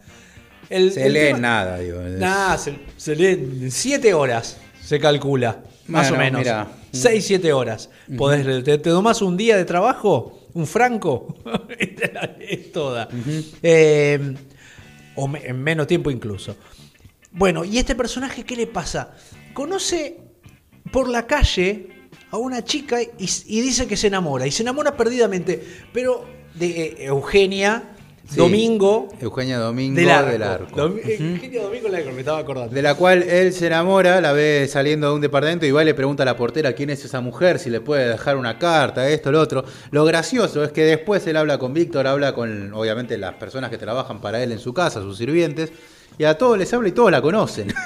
[0.70, 2.02] El- Se el lee tema- nada, digo.
[2.02, 3.26] Nah, se, se lee
[3.64, 5.64] en 7 horas, se calcula.
[5.88, 6.40] Más Bueno, o menos.
[6.42, 6.68] mirá.
[6.92, 7.90] 6, 7 horas.
[8.18, 8.64] Podés leer.
[8.64, 11.38] te, te tomás un día de trabajo, un franco,
[11.80, 13.08] y te la lees toda.
[13.64, 14.34] Eh,
[15.16, 16.56] o me- en menos tiempo incluso.
[17.32, 19.14] Bueno, ¿y este personaje qué le pasa?
[19.54, 20.18] Conoce
[20.92, 21.88] por la calle
[22.32, 23.10] a una chica y,
[23.46, 24.46] y dice que se enamora.
[24.48, 25.64] Y se enamora perdidamente.
[25.94, 26.26] Pero
[26.56, 27.96] de eh, Eugenia
[28.30, 28.36] Sí.
[28.38, 30.32] Domingo Eugenia Domingo del Arco.
[30.32, 30.76] del Arco.
[30.76, 32.74] Domi- Eugenia Domingo del Arco, me estaba acordando.
[32.76, 35.86] De la cual él se enamora, la ve saliendo de un departamento y va y
[35.86, 39.08] le pregunta a la portera quién es esa mujer, si le puede dejar una carta,
[39.10, 39.64] esto, lo otro.
[39.92, 43.78] Lo gracioso es que después él habla con Víctor, habla con, obviamente, las personas que
[43.78, 45.72] trabajan para él en su casa, sus sirvientes,
[46.18, 47.74] y a todos les habla y todos la conocen.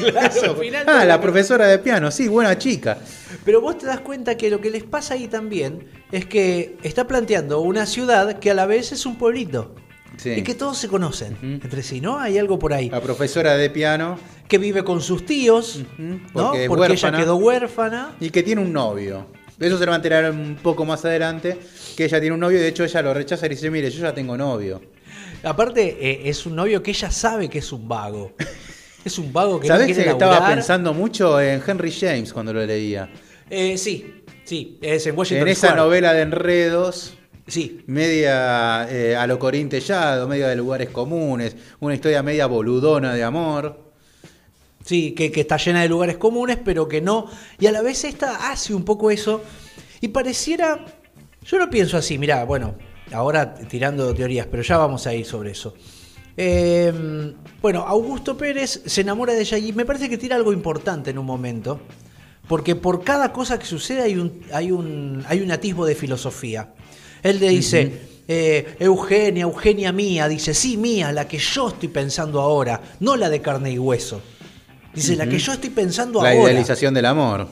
[0.00, 2.98] Claro, al final ah, la profesora de piano, sí, buena chica.
[3.44, 7.06] Pero vos te das cuenta que lo que les pasa ahí también es que está
[7.06, 9.74] planteando una ciudad que a la vez es un pueblito.
[10.16, 10.30] Sí.
[10.30, 12.18] Y que todos se conocen entre sí, ¿no?
[12.18, 12.90] Hay algo por ahí.
[12.90, 16.52] La profesora de piano, Que vive con sus tíos, ¿no?
[16.66, 18.16] porque ella quedó huérfana.
[18.20, 19.26] y que tiene un novio.
[19.58, 21.58] Eso se lo va a enterar un poco más adelante,
[21.96, 24.00] que ella tiene un novio y de hecho ella lo rechaza y dice, mire, yo
[24.00, 24.80] ya tengo novio.
[25.42, 28.32] Aparte, eh, es un novio que ella sabe que es un vago.
[29.04, 32.52] Es un vago que ¿Sabés no quiere que estaba pensando mucho en Henry James cuando
[32.52, 33.10] lo leía?
[33.48, 35.82] Eh, sí, sí, es en Washington En esa Square.
[35.82, 37.14] novela de enredos,
[37.46, 43.12] Sí, media eh, a lo Corín Tellado, media de lugares comunes, una historia media boludona
[43.12, 43.90] de amor.
[44.84, 47.28] Sí, que, que está llena de lugares comunes, pero que no.
[47.58, 49.42] Y a la vez esta hace un poco eso.
[50.00, 50.84] Y pareciera.
[51.42, 52.76] Yo lo pienso así, mirá, bueno,
[53.12, 55.74] ahora tirando teorías, pero ya vamos a ir sobre eso.
[56.36, 61.10] Eh, bueno, Augusto Pérez se enamora de ella y me parece que tira algo importante
[61.10, 61.80] en un momento.
[62.48, 66.72] Porque por cada cosa que sucede hay un, hay un, hay un atisbo de filosofía.
[67.22, 72.40] Él le dice, eh, Eugenia, Eugenia mía, dice, sí, mía, la que yo estoy pensando
[72.40, 74.20] ahora, no la de carne y hueso.
[74.92, 76.50] Dice, la que yo estoy pensando La ahora.
[76.50, 77.46] idealización del amor.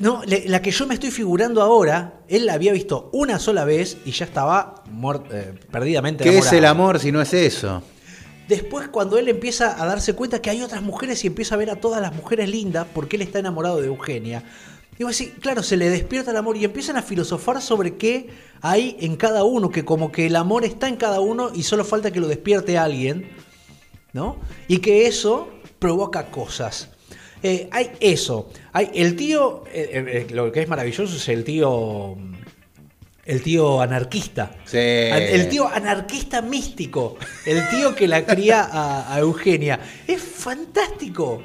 [0.00, 3.64] No, le- la que yo me estoy figurando ahora, él la había visto una sola
[3.64, 4.82] vez y ya estaba
[5.30, 7.82] eh, perdidamente ¿Qué es el amor si no es eso?
[8.48, 11.70] Después, cuando él empieza a darse cuenta que hay otras mujeres y empieza a ver
[11.70, 14.42] a todas las mujeres lindas porque él está enamorado de Eugenia,
[14.98, 18.96] digo así, claro, se le despierta el amor y empiezan a filosofar sobre qué hay
[19.00, 22.10] en cada uno, que como que el amor está en cada uno y solo falta
[22.10, 23.30] que lo despierte alguien,
[24.12, 24.36] ¿no?
[24.68, 26.90] Y que eso provoca cosas.
[27.42, 28.50] Eh, hay eso.
[28.72, 32.16] Hay el tío, eh, eh, lo que es maravilloso es el tío.
[33.24, 34.56] El tío anarquista.
[34.64, 34.78] Sí.
[34.78, 37.16] El tío anarquista místico.
[37.46, 39.78] El tío que la cría a, a Eugenia.
[40.08, 41.44] Es fantástico.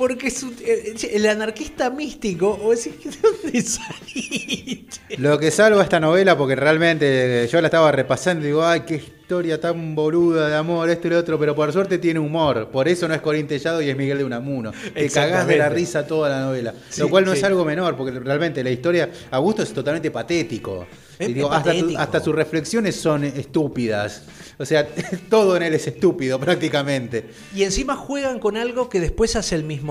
[0.00, 2.58] Porque un- eh, el anarquista místico.
[2.64, 3.60] O decir, ¿de dónde
[4.24, 5.16] saliste?
[5.18, 8.94] Lo que salva esta novela, porque realmente yo la estaba repasando y digo, ay, qué
[8.96, 12.68] historia tan boluda de amor, esto y lo otro, pero por suerte tiene humor.
[12.70, 14.72] Por eso no es Corín Tellado y es Miguel de Unamuno.
[14.94, 16.74] Te cagás de la risa toda la novela.
[16.88, 17.38] Sí, lo cual no sí.
[17.38, 20.86] es algo menor, porque realmente la historia, Augusto es totalmente patético.
[21.18, 22.00] Es- Y digo, es hasta, tu- patético.
[22.00, 24.22] hasta sus reflexiones son estúpidas.
[24.58, 24.86] O sea,
[25.30, 27.26] todo en él es estúpido prácticamente.
[27.54, 29.89] Y encima juegan con algo que después hace el mismo,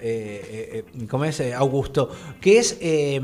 [0.00, 1.40] eh, eh, eh, ¿cómo es?
[1.40, 2.10] Eh, Augusto,
[2.40, 3.20] que es eh,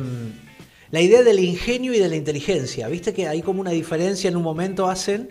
[0.91, 2.89] la idea del ingenio y de la inteligencia.
[2.89, 5.31] ¿Viste que hay como una diferencia en un momento hacen?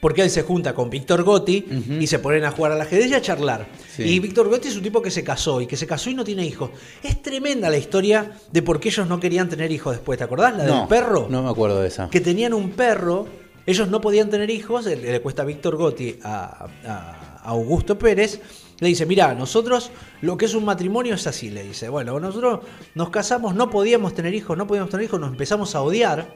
[0.00, 1.62] Porque él se junta con Víctor Gotti
[2.00, 3.68] y se ponen a jugar al ajedrez y a charlar.
[3.94, 4.02] Sí.
[4.04, 6.24] Y Víctor Gotti es un tipo que se casó y que se casó y no
[6.24, 6.70] tiene hijos.
[7.02, 10.16] Es tremenda la historia de por qué ellos no querían tener hijos después.
[10.16, 10.56] ¿Te acordás?
[10.56, 12.08] La no, del perro No me acuerdo de esa.
[12.08, 13.26] que tenían un perro,
[13.66, 17.98] ellos no podían tener hijos, le, le cuesta a Víctor Gotti a, a- a Augusto
[17.98, 18.40] Pérez,
[18.80, 19.90] le dice, mira, nosotros
[20.22, 22.60] lo que es un matrimonio es así, le dice, bueno, nosotros
[22.94, 26.34] nos casamos, no podíamos tener hijos, no podíamos tener hijos, nos empezamos a odiar,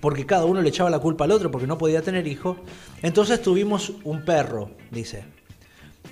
[0.00, 2.58] porque cada uno le echaba la culpa al otro porque no podía tener hijos,
[3.02, 5.24] entonces tuvimos un perro, dice.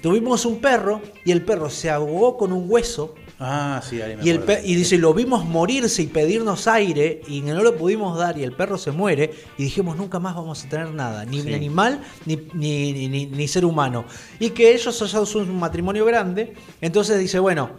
[0.02, 4.24] Tuvimos un perro y el perro se ahogó con un hueso Ah, sí, ahí me
[4.24, 4.62] y, el acuerdo.
[4.62, 8.44] pe- y dice, lo vimos morirse y pedirnos aire y no lo pudimos dar y
[8.44, 11.52] el perro se muere y dijimos, nunca más vamos a tener nada, ni Sí.
[11.52, 14.04] animal ni, ni, ni- ser humano.
[14.38, 17.70] Y que ellos son un matrimonio grande, entonces dice, bueno,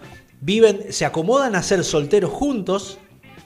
[0.41, 2.97] viven, se acomodan a ser solteros juntos,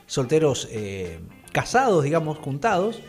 [0.07, 1.19] solteros eh,
[1.51, 3.01] casados, digamos, juntados,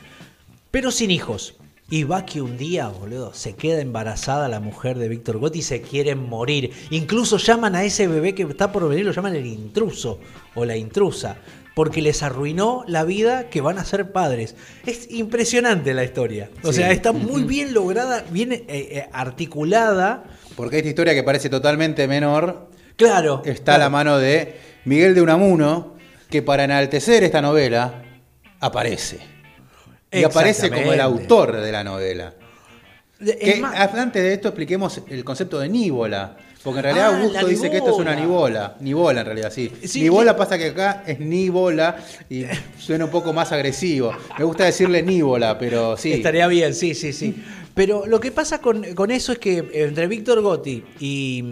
[0.70, 1.54] pero sin hijos.
[1.92, 5.62] Y va que un día, boludo, se queda embarazada la mujer de Víctor Gotti y
[5.62, 6.70] se quieren morir.
[6.90, 10.20] Incluso llaman a ese bebé que está por venir, lo llaman el intruso
[10.54, 11.38] o la intrusa,
[11.74, 14.54] porque les arruinó la vida que van a ser padres.
[14.86, 16.48] Es impresionante la historia.
[16.62, 16.74] O Sí.
[16.78, 20.22] sea, está muy bien lograda, bien eh, eh, articulada.
[20.54, 23.42] Porque esta historia que parece totalmente menor Claro.
[23.44, 25.94] está a la mano de Miguel de Unamuno,
[26.30, 28.04] que para enaltecer esta novela
[28.60, 29.29] aparece.
[30.12, 32.34] Y aparece como el autor de la novela.
[33.18, 36.36] Que antes de esto expliquemos el concepto de nívola.
[36.62, 38.76] Porque en realidad Ah, Augusto dice que esto es una nivola.
[38.80, 39.72] Nivola en realidad, sí.
[39.84, 41.96] Sí, nivola que- pasa que acá es nivola
[42.28, 42.44] y
[42.78, 44.12] suena un poco más agresivo.
[44.38, 46.12] Me gusta decirle nívola, pero sí.
[46.12, 47.34] Estaría bien, sí, sí, sí.
[47.74, 51.44] Pero lo que pasa con, con eso es que entre Víctor Gotti y,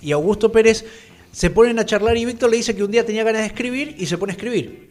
[0.00, 0.84] y Augusto Pérez
[1.30, 3.96] se ponen a charlar y Víctor le dice que un día tenía ganas de escribir
[3.98, 4.88] y se pone a escribir.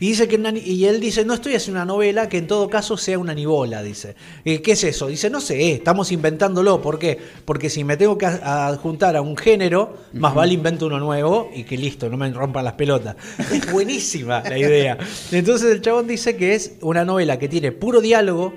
[0.00, 2.96] Y dice que y él dice, no estoy haciendo una novela que en todo caso
[2.96, 4.14] sea una nivola, dice.
[4.44, 5.06] Eh, ¿Qué es eso?
[5.06, 6.80] Dice, no sé, estamos inventándolo.
[6.80, 7.18] ¿Por qué?
[7.44, 11.64] Porque si me tengo que adjuntar a un género, más vale invento uno nuevo y
[11.64, 13.16] que listo, no me rompan las pelotas.
[13.52, 14.98] Es buenísima la idea.
[15.30, 18.54] Entonces el chabón dice que es una novela que tiene puro diálogo,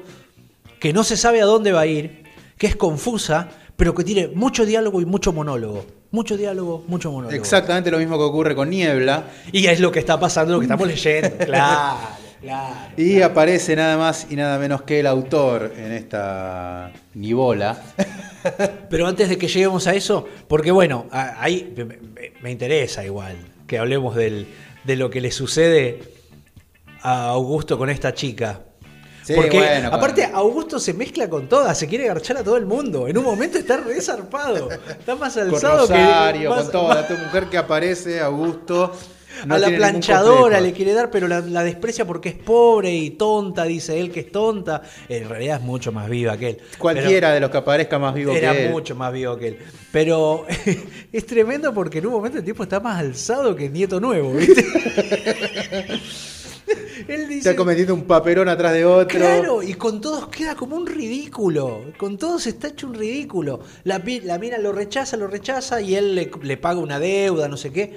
[0.80, 2.24] que no se sabe a dónde va a ir,
[2.58, 5.86] que es confusa, pero que tiene mucho diálogo y mucho monólogo.
[6.12, 7.36] Mucho diálogo, mucho monólogo.
[7.36, 9.26] Exactamente lo mismo que ocurre con Niebla.
[9.52, 11.30] Y es lo que está pasando, lo que estamos leyendo.
[11.46, 11.98] Claro,
[12.42, 12.76] claro.
[12.98, 17.82] Y aparece nada más y nada menos que el autor en esta nivola.
[18.90, 21.74] Pero antes de que lleguemos a eso, porque bueno, ahí
[22.42, 23.36] me interesa igual
[23.68, 24.48] que hablemos del-
[24.86, 26.00] de lo que le sucede
[27.02, 28.62] a Augusto con esta chica.
[29.28, 32.56] Sí, Porque bueno, aparte con- Augusto se mezcla con todas, se quiere garchar a todo
[32.56, 33.10] el mundo.
[33.10, 36.96] En un momento está re zarpado, está más Con alzado Rosario, que más- con toda
[37.10, 38.94] la mujer que aparece, Augusto.
[39.46, 43.10] no a la planchadora le quiere dar, pero la, la desprecia porque es pobre y
[43.12, 44.82] tonta, dice él que es tonta.
[45.10, 46.58] En realidad es mucho más viva que él.
[46.78, 48.72] Cualquiera de los que aparezca más vivo Era que él.
[48.72, 49.58] mucho más vivo que él.
[49.92, 50.46] Pero
[51.12, 54.32] es tremendo porque en un momento el tipo está más alzado que el nieto nuevo,
[54.34, 54.66] ¿viste?
[57.08, 57.50] él dice.
[57.50, 59.18] Está cometiendo un papelón atrás de otro.
[59.20, 61.92] Claro, y con todos queda como un ridículo.
[61.98, 63.62] Con todos está hecho un ridículo.
[63.84, 67.58] La, la mina lo rechaza, lo rechaza y él le, le paga una deuda, no
[67.58, 67.96] sé qué.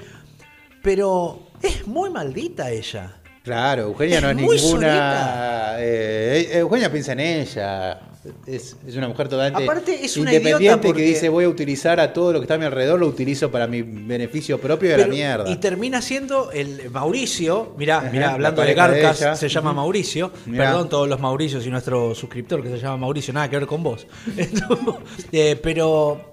[0.83, 3.17] Pero es muy maldita ella.
[3.43, 5.77] Claro, Eugenia no Es ninguna.
[5.79, 8.01] eh, Eugenia piensa en ella.
[8.47, 12.13] Es, es una mujer totalmente Aparte, es una independiente que dice voy a utilizar a
[12.13, 14.99] todo lo que está a mi alrededor, lo utilizo para mi beneficio propio y a
[14.99, 15.51] la mierda.
[15.51, 20.33] Y termina siendo el Mauricio, mirá, mirá, la hablando de Garcas, se llama Mauricio.
[20.45, 20.67] Mirá.
[20.67, 23.83] Perdón todos los Mauricios y nuestro suscriptor que se llama Mauricio, nada que ver con
[23.83, 24.07] vos.
[25.33, 26.31] Eh, pero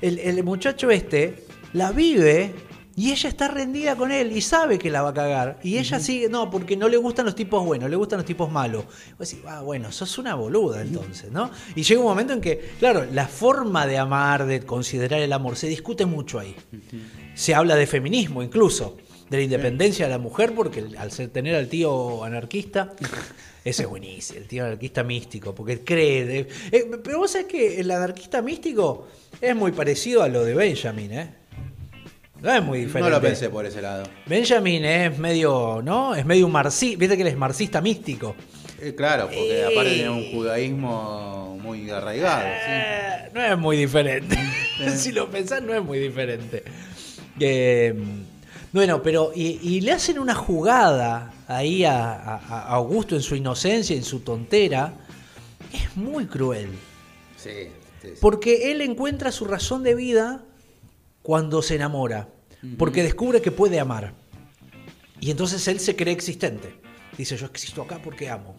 [0.00, 2.52] el, el muchacho este la vive
[2.98, 5.60] y ella está rendida con él y sabe que la va a cagar.
[5.62, 8.50] Y ella sigue, no, porque no le gustan los tipos buenos, le gustan los tipos
[8.50, 8.84] malos.
[9.18, 11.50] Vos decís, ah, bueno, sos una boluda entonces, ¿no?
[11.76, 15.54] Y llega un momento en que, claro, la forma de amar, de considerar el amor,
[15.56, 16.56] se discute mucho ahí.
[17.34, 18.96] Se habla de feminismo incluso,
[19.30, 22.94] de la independencia de la mujer, porque al ser, tener al tío anarquista,
[23.64, 26.24] ese es buenísimo, el tío anarquista místico, porque cree.
[26.24, 29.06] de- eh, pero vos sabés que el anarquista místico
[29.40, 31.37] es muy parecido a lo de Benjamin, ¿eh?
[32.42, 33.10] No es muy diferente.
[33.10, 34.04] no lo pensé por ese lado.
[34.26, 36.14] Benjamin es medio, ¿no?
[36.14, 38.36] Es medio un marxista, viste que él es marxista místico.
[38.80, 39.64] Eh, claro, porque Eh.
[39.64, 42.42] aparte tiene un judaísmo muy arraigado.
[42.44, 42.70] ¿sí?
[42.70, 44.36] Eh, no es muy diferente.
[44.96, 46.62] si lo pensás, no es muy diferente.
[47.40, 47.92] Eh,
[48.72, 53.34] bueno, pero y, y le hacen una jugada ahí a, a- a Augusto en su
[53.34, 54.92] inocencia, en su tontera.
[55.72, 56.68] Es muy cruel.
[57.36, 57.50] Sí,
[58.00, 58.18] sí, sí.
[58.20, 60.42] Porque él encuentra su razón de vida
[61.28, 62.26] cuando se enamora.
[62.78, 64.14] Porque descubre que puede amar.
[65.20, 66.80] Y entonces él se cree existente.
[67.18, 68.56] Dice, yo existo acá porque amo.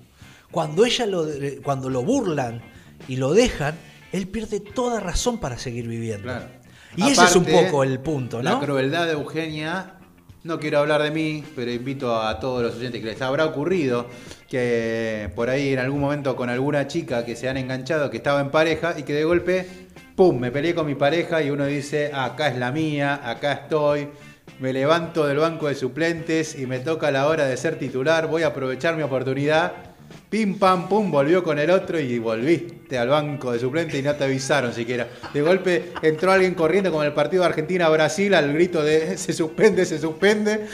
[0.52, 1.26] Cuando ella lo,
[1.64, 2.62] cuando lo burlan
[3.08, 3.76] y lo dejan,
[4.12, 6.26] él pierde toda razón para seguir viviendo.
[6.26, 6.46] Claro.
[6.96, 8.60] Y ese es un poco el punto, La ¿no?
[8.60, 9.96] crueldad de Eugenia,
[10.44, 14.08] no quiero hablar de mí, pero invito a todos los oyentes que les habrá ocurrido
[14.48, 18.42] que por ahí en algún momento con alguna chica que se han enganchado, que estaba
[18.42, 19.68] en pareja y que de golpe,
[20.20, 24.10] ¡pum!, me peleé con mi pareja y uno dice, acá es la mía, acá estoy.
[24.60, 28.44] Me levanto del banco de suplentes y me toca la hora de ser titular, voy
[28.44, 29.89] a aprovechar mi oportunidad.
[30.30, 34.16] Pim pam pum, volvió con el otro y volviste al banco de suplente y no
[34.16, 35.08] te avisaron siquiera.
[35.34, 39.34] De golpe entró alguien corriendo como en el partido de Argentina-Brasil al grito de se
[39.34, 40.68] suspende, se suspende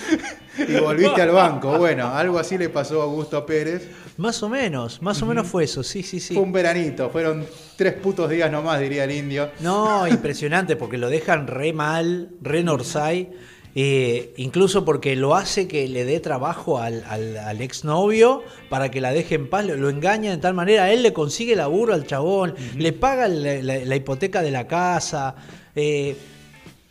[0.67, 1.77] y volviste al banco.
[1.77, 3.87] Bueno, algo así le pasó a Augusto Pérez.
[4.17, 6.33] Más o menos, más o menos fue eso, sí, sí, sí.
[6.33, 7.45] Fue un veranito, fueron
[7.75, 9.51] tres putos días nomás, diría el indio.
[9.59, 13.29] No, impresionante, porque lo dejan re mal, re Norsay.
[13.75, 19.01] Eh, incluso porque lo hace que le dé trabajo al, al, al exnovio para que
[19.01, 22.07] la deje en paz, lo, lo engaña de tal manera, él le consigue laburo al
[22.07, 25.35] chabón, le paga la, la- la hipoteca de la casa,
[25.75, 26.15] eh,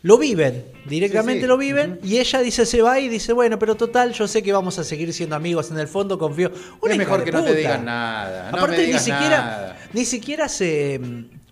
[0.03, 1.47] lo viven, directamente Sí, sí.
[1.47, 4.53] lo viven, y ella dice se va y dice, bueno, pero total, yo sé que
[4.53, 6.51] vamos a seguir siendo amigos, en el fondo confío.
[6.79, 8.51] Una es mejor que no te digan nada.
[8.51, 9.77] No Aparte, me ni siquiera, nada.
[9.93, 11.01] ni siquiera se.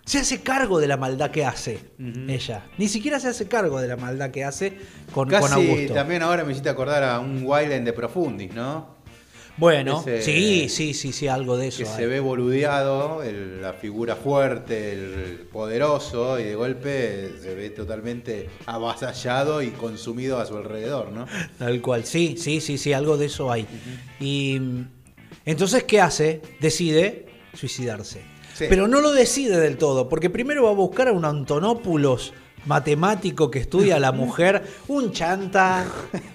[0.06, 1.80] Se hace cargo de la maldad que hace
[2.28, 2.66] ella.
[2.78, 4.72] Ni siquiera se hace cargo de la maldad que hace
[5.14, 5.94] con, con Casi Augusto.
[5.94, 8.94] también ahora me hiciste acordar a un Wildland de Profundis, ¿no?
[9.56, 11.84] Bueno, Ese- sí, sí, sí, sí, algo de eso.
[11.84, 11.96] Que hay.
[11.96, 18.50] se ve boludeado, el- la figura fuerte, el poderoso, y de golpe se ve totalmente
[18.66, 21.28] avasallado y consumido a su alrededor, ¿no?
[21.60, 23.68] Tal cual, sí, sí, sí, sí, algo de eso hay.
[24.20, 24.88] Y mm,
[25.46, 26.42] entonces, ¿qué hace?
[26.60, 28.33] Decide suicidarse.
[28.54, 28.66] Sí.
[28.70, 32.34] Pero no lo decide del todo, porque primero va a buscar a un Antonopoulos
[32.66, 35.86] matemático que estudia a la mujer, un chanta,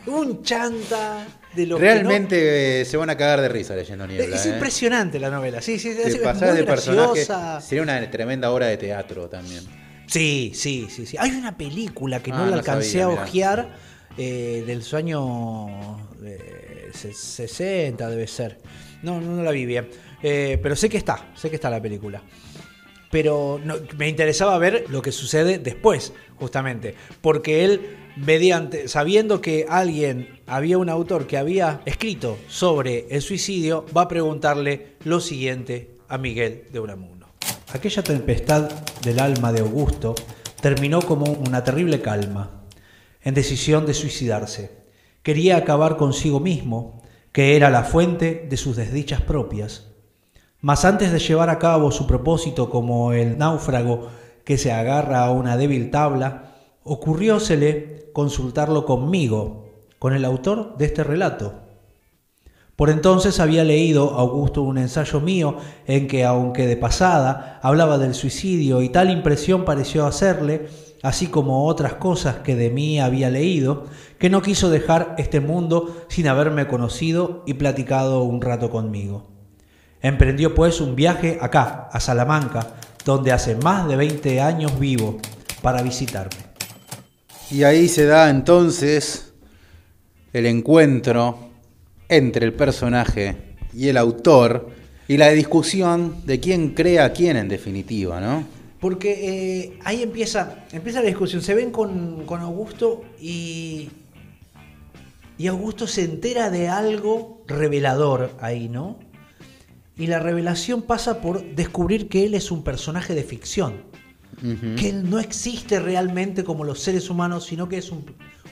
[0.06, 4.06] un chanta de lo que no- Realmente eh, se van a cagar de risa leyendo
[4.06, 4.36] Niebla.
[4.36, 4.50] Es ¿eh?
[4.50, 7.26] impresionante la novela, sí, sí, es, pasás muy de personaje.
[7.60, 9.64] Sería una tremenda obra de teatro también.
[10.06, 11.16] Sí, sí, sí, sí.
[11.18, 13.68] Hay una película que no Ah, la no alcancé sabía, a ojear
[14.16, 18.58] eh, del año eh, se- 60 debe ser.
[19.02, 19.88] No, no, no la vi bien.
[20.22, 22.22] Eh, pero sé que está, sé que está la película.
[23.10, 26.94] Pero no- me interesaba ver lo que sucede después, justamente.
[27.22, 27.96] Porque él,
[28.86, 34.96] sabiendo que alguien, había un autor que había escrito sobre el suicidio, va a preguntarle
[35.04, 37.28] lo siguiente a Miguel de Unamuno.
[37.72, 38.70] Aquella tempestad
[39.02, 40.14] del alma de Augusto
[40.60, 42.62] terminó como una terrible calma,
[43.22, 44.70] en decisión de suicidarse.
[45.22, 47.02] Quería acabar consigo mismo,
[47.32, 49.87] que era la fuente de sus desdichas propias.
[50.60, 54.08] Mas antes de llevar a cabo su propósito como el náufrago
[54.44, 59.66] que se agarra a una débil tabla, ocurriósele consultarlo conmigo,
[60.00, 61.54] con el autor de este relato.
[62.74, 68.14] Por entonces había leído Augusto un ensayo mío en que, aunque de pasada, hablaba del
[68.14, 70.68] suicidio y tal impresión pareció hacerle,
[71.04, 73.84] así como otras cosas que de mí había leído,
[74.18, 79.37] que no quiso dejar este mundo sin haberme conocido y platicado un rato conmigo.
[80.00, 82.74] Emprendió pues un viaje acá, a Salamanca,
[83.04, 85.18] donde hace más de 20 años vivo,
[85.62, 86.36] para visitarme.
[87.50, 89.32] Y ahí se da entonces
[90.32, 91.50] el encuentro
[92.08, 94.70] entre el personaje y el autor
[95.08, 98.44] y la discusión de quién crea a quién en definitiva, ¿no?
[98.80, 99.12] Porque
[99.62, 101.42] eh, ahí empieza, empieza la discusión.
[101.42, 103.88] Se ven con, con Augusto y,
[105.36, 109.07] y Augusto se entera de algo revelador ahí, ¿no?
[109.98, 113.82] Y la revelación pasa por descubrir que él es un personaje de ficción.
[114.76, 118.04] Que él no existe realmente como los seres humanos, sino que es un,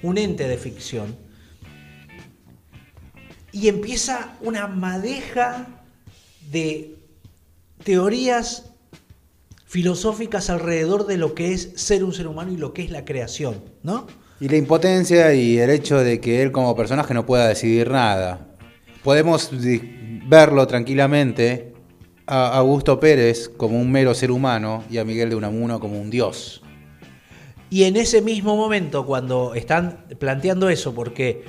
[0.03, 1.17] un ente de ficción.
[3.53, 5.69] Y empieza una madeja
[6.51, 6.97] de
[7.85, 8.65] teorías
[9.67, 13.05] filosóficas alrededor de lo que es ser un ser humano y lo que es la
[13.05, 14.07] creación, ¿no?
[14.41, 18.47] Y la impotencia y el hecho de que él como personaje no pueda decidir nada.
[19.03, 19.51] Podemos
[20.29, 21.73] verlo tranquilamente
[22.27, 26.11] a Augusto Pérez como un mero ser humano y a Miguel de Unamuno como un
[26.11, 26.63] dios.
[27.71, 31.45] Y en ese mismo momento, cuando están planteando eso, porque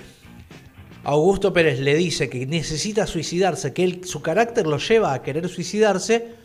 [1.04, 5.48] Augusto Pérez le dice que necesita suicidarse, que él, su carácter lo lleva a querer
[5.48, 6.36] suicidarse,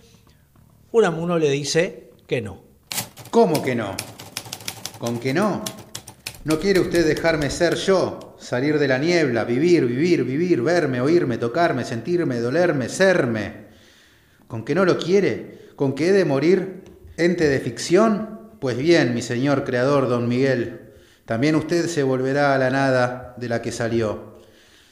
[0.92, 2.62] Unamuno le dice que no.
[3.30, 3.94] ¿Cómo que no?
[4.98, 5.62] ¿Con que no?
[6.44, 8.31] ¿No quiere usted dejarme ser yo?
[8.42, 13.52] Salir de la niebla, vivir, vivir, vivir, verme, oírme, tocarme, sentirme, dolerme, serme.
[14.48, 15.68] ¿Con que no lo quiere?
[15.76, 16.82] ¿Con que he de morir
[17.16, 18.50] ente de ficción?
[18.58, 20.80] Pues bien, mi señor creador, don Miguel,
[21.24, 24.38] también usted se volverá a la nada de la que salió.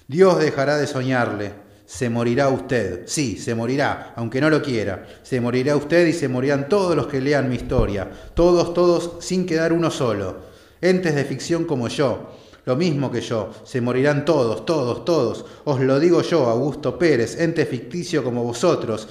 [0.06, 1.50] Dios dejará de soñarle.
[1.86, 3.02] Se morirá usted.
[3.06, 5.08] Sí, se morirá, aunque no lo quiera.
[5.24, 8.08] Se morirá usted y se morirán todos los que lean mi historia.
[8.34, 10.36] Todos, todos, sin quedar uno solo.
[10.80, 12.38] Entes de ficción como yo.
[12.64, 13.50] Lo mismo que yo.
[13.64, 15.44] Se morirán todos, todos, todos.
[15.64, 19.08] Os lo digo yo, Augusto Pérez, ente ficticio como vosotros.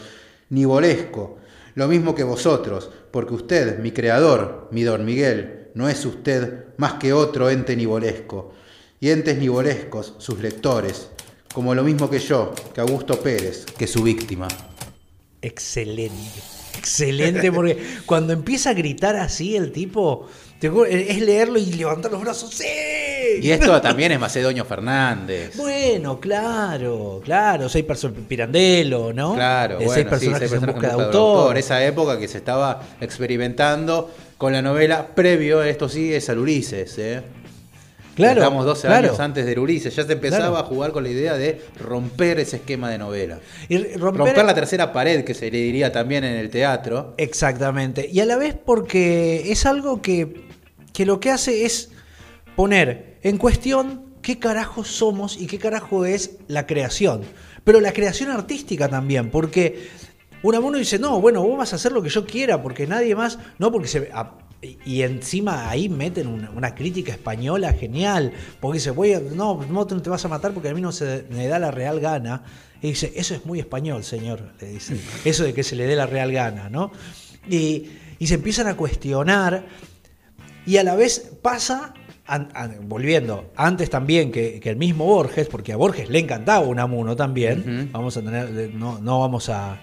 [0.50, 1.38] Nivolesco.
[1.76, 2.90] Lo mismo que vosotros.
[3.12, 8.54] Porque usted, mi creador, mi don Miguel, no es usted más que otro ente nivolesco
[9.00, 11.10] y entes nivolescos, sus lectores,
[11.54, 14.48] como lo mismo que yo, que Augusto Pérez, que su víctima.
[15.42, 16.42] Excelente.
[16.78, 20.28] Excelente, porque cuando empieza a gritar así el tipo,
[20.62, 22.54] es leerlo y levantar los brazos.
[22.54, 22.66] ¡Sí!
[23.42, 25.56] Y esto también es Macedonio Fernández.
[25.58, 27.70] Bueno, claro, claro.
[27.70, 29.36] Seis personas, Pirandello, ¿no?
[29.36, 31.58] Claro, Eh, bueno, seis sí, en busca de en busca autor.
[31.58, 36.98] Esa época que se estaba experimentando con la novela previo, esto sí, es al Ulises.
[36.98, 37.22] ¿eh?
[38.16, 39.08] Claro, Estamos 12 claro.
[39.08, 39.96] años antes del Ulises.
[39.96, 40.58] Ya se empezaba Claro.
[40.58, 43.40] a jugar con la idea de romper ese esquema de novela.
[43.70, 47.14] Y romper- romper la tercera pared, que se le diría también en el teatro.
[47.18, 48.10] Exactamente.
[48.12, 50.42] Y a la vez porque es algo que,
[50.92, 51.92] que lo que hace es
[52.60, 57.22] poner en cuestión qué carajo somos y qué carajo es la creación.
[57.64, 59.88] Pero la creación artística también, porque
[60.44, 63.40] Unamuno dice, no, bueno, vos vas a hacer lo que yo quiera, porque nadie más,
[63.60, 64.10] no porque se...
[64.14, 69.64] a- y encima ahí meten una, una crítica española genial, porque dice, voy a- no,
[69.72, 71.72] no te no te vas a matar porque a mí no se me da la
[71.72, 72.44] real gana.
[72.82, 75.96] Y dice, eso es muy español, señor, le dice, eso de que se le dé
[75.96, 76.92] la real gana, ¿no?
[77.50, 77.86] Y,
[78.20, 79.66] y se empiezan a cuestionar
[80.66, 81.94] y a la vez pasa,
[82.30, 86.66] an- an- volviendo, antes también que, que el mismo Borges, porque a Borges le encantaba
[86.66, 89.74] Unamuno también, vamos a tener, no, no vamos a,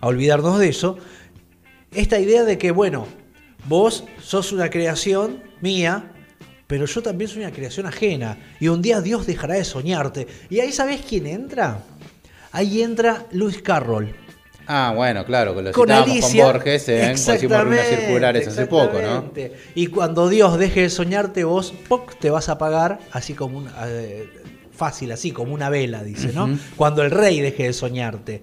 [0.00, 0.98] a olvidarnos de eso,
[1.92, 3.06] esta idea de que, bueno,
[3.68, 6.10] vos sos una creación mía,
[6.66, 10.26] pero yo también soy una creación ajena, y un día Dios dejará de soñarte.
[10.50, 11.82] Y ahí sabés quién entra.
[12.52, 14.14] Ahí entra Lewis Carroll.
[14.66, 16.44] Ah, bueno, claro, que lo Con citábamos Alicia.
[16.44, 17.16] con Borges en
[17.50, 19.32] Ruinas Circulares hace poco, ¿no?
[19.74, 22.18] Y cuando Dios deje de soñarte, vos ¡poc!
[22.18, 24.28] te vas a apagar así como un, eh,
[24.72, 26.58] fácil, así como una vela, dice, ¿no?
[26.76, 28.42] Cuando el rey deje de soñarte.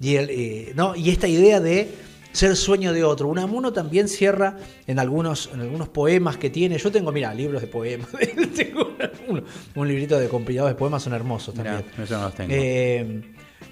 [0.00, 0.96] Y, el, eh, ¿no?
[0.96, 1.88] y esta idea de
[2.32, 3.28] ser sueño de otro.
[3.28, 4.56] Unamuno también cierra
[4.86, 6.78] en algunos, en algunos poemas que tiene.
[6.78, 8.08] Yo tengo, mira, libros de poemas.
[8.56, 8.96] tengo
[9.28, 9.44] un,
[9.74, 12.02] un librito de compilados de poemas, son hermosos Mirá, también.
[12.02, 12.50] eso no los tengo.
[12.52, 13.22] Eh,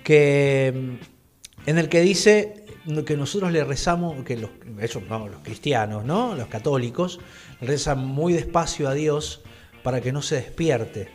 [0.04, 0.98] que
[1.70, 2.64] en el que dice
[3.06, 4.50] que nosotros le rezamos, que los,
[4.80, 6.34] ellos, no, los cristianos, ¿no?
[6.34, 7.20] Los católicos,
[7.60, 9.42] rezan muy despacio a Dios
[9.84, 11.10] para que no se despierte.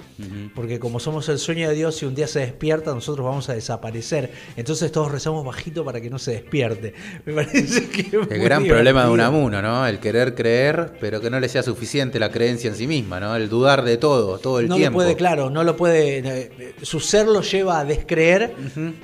[0.56, 3.54] Porque como somos el sueño de Dios, si un día se despierta, nosotros vamos a
[3.54, 4.32] desaparecer.
[4.56, 6.94] Entonces todos rezamos bajito para que no se despierte.
[7.26, 9.14] Me parece que es El gran problema de divertido.
[9.14, 9.86] Unamuno, ¿no?
[9.88, 13.36] El querer creer, pero que no le sea suficiente la creencia en sí misma, ¿no?
[13.36, 15.00] El dudar de todo, todo el no tiempo.
[15.00, 16.20] lo puede, claro, no lo puede.
[16.20, 18.54] eh, Su ser lo lleva a descreer,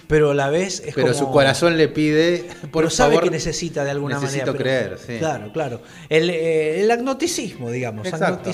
[0.07, 3.23] pero a la vez es Pero como- su corazón le pide, por pero sabe favor,
[3.25, 4.57] que necesita de alguna necesito manera.
[4.57, 5.17] pero- creer, sí.
[5.19, 5.81] Claro, claro.
[6.09, 8.07] El, eh, el agnosticismo, digamos.
[8.07, 8.49] Exacto.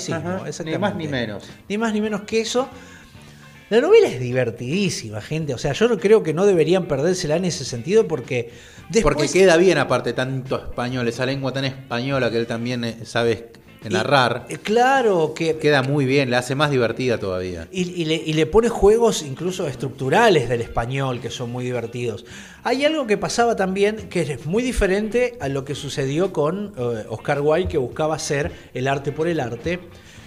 [0.65, 1.43] Ni más ni menos.
[1.69, 2.69] Ni más ni menos que eso.
[3.69, 5.53] La novela es divertidísima, gente.
[5.53, 8.49] O sea, yo no creo que no deberían perdérsela en ese sentido porque
[8.89, 9.15] después...
[9.15, 13.51] Porque queda bien aparte tanto español, esa lengua tan española que él también eh, sabe
[13.89, 14.45] narrar.
[14.47, 15.57] Eh, Claro, que...
[15.57, 17.67] Queda muy bien, la hace más divertida todavía.
[17.69, 22.25] Y, y le, y le pone juegos incluso estructurales del español que son muy divertidos.
[22.63, 27.03] Hay algo que pasaba también que es muy diferente a lo que sucedió con eh,
[27.09, 29.81] Oscar Wilde que buscaba hacer el arte por el arte.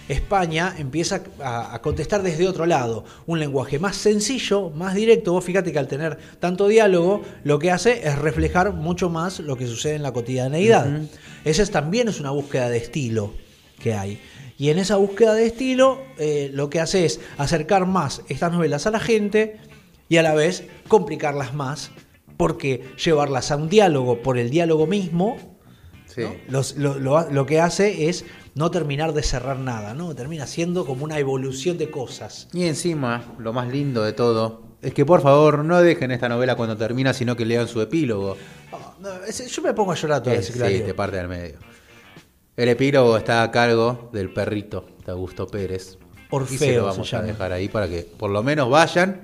[0.07, 5.31] España empieza a, a contestar desde otro lado, un lenguaje más sencillo, más directo.
[5.33, 9.55] Vos fíjate que al tener tanto diálogo, lo que hace es reflejar mucho más lo
[9.55, 10.87] que sucede en la cotidianeidad.
[11.45, 13.33] Esa es, también es una búsqueda de estilo
[13.79, 14.19] que hay.
[14.57, 18.85] Y en esa búsqueda de estilo, eh, lo que hace es acercar más estas novelas
[18.85, 19.57] a la gente
[20.09, 21.89] y a la vez complicarlas más,
[22.37, 25.37] porque llevarlas a un diálogo por el diálogo mismo,
[26.13, 26.23] Sí.
[26.49, 28.25] los- lo, lo- lo que hace es
[28.55, 30.13] no terminar de cerrar nada, ¿no?
[30.15, 32.47] Termina siendo como una evolución de cosas.
[32.53, 36.55] Y encima, lo más lindo de todo, es que por favor no dejen esta novela
[36.55, 38.35] cuando termina, sino que lean su epílogo.
[38.73, 41.59] Ah, no, es- yo me pongo a llorar veces que sí, te parte del medio.
[42.57, 45.97] El epílogo está a cargo del perrito de Augusto Pérez.
[46.29, 49.21] Orfeo y se lo se vamos a dejar ahí para que por lo menos vayan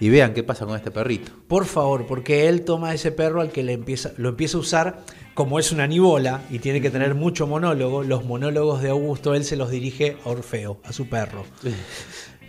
[0.00, 1.30] y vean qué pasa con este perrito.
[1.46, 4.60] Por favor, porque él toma a ese perro al que le empieza, lo empieza a
[4.60, 8.02] usar como es una nibola y tiene que tener mucho monólogo.
[8.02, 11.44] Los monólogos de Augusto él se los dirige a Orfeo, a su perro.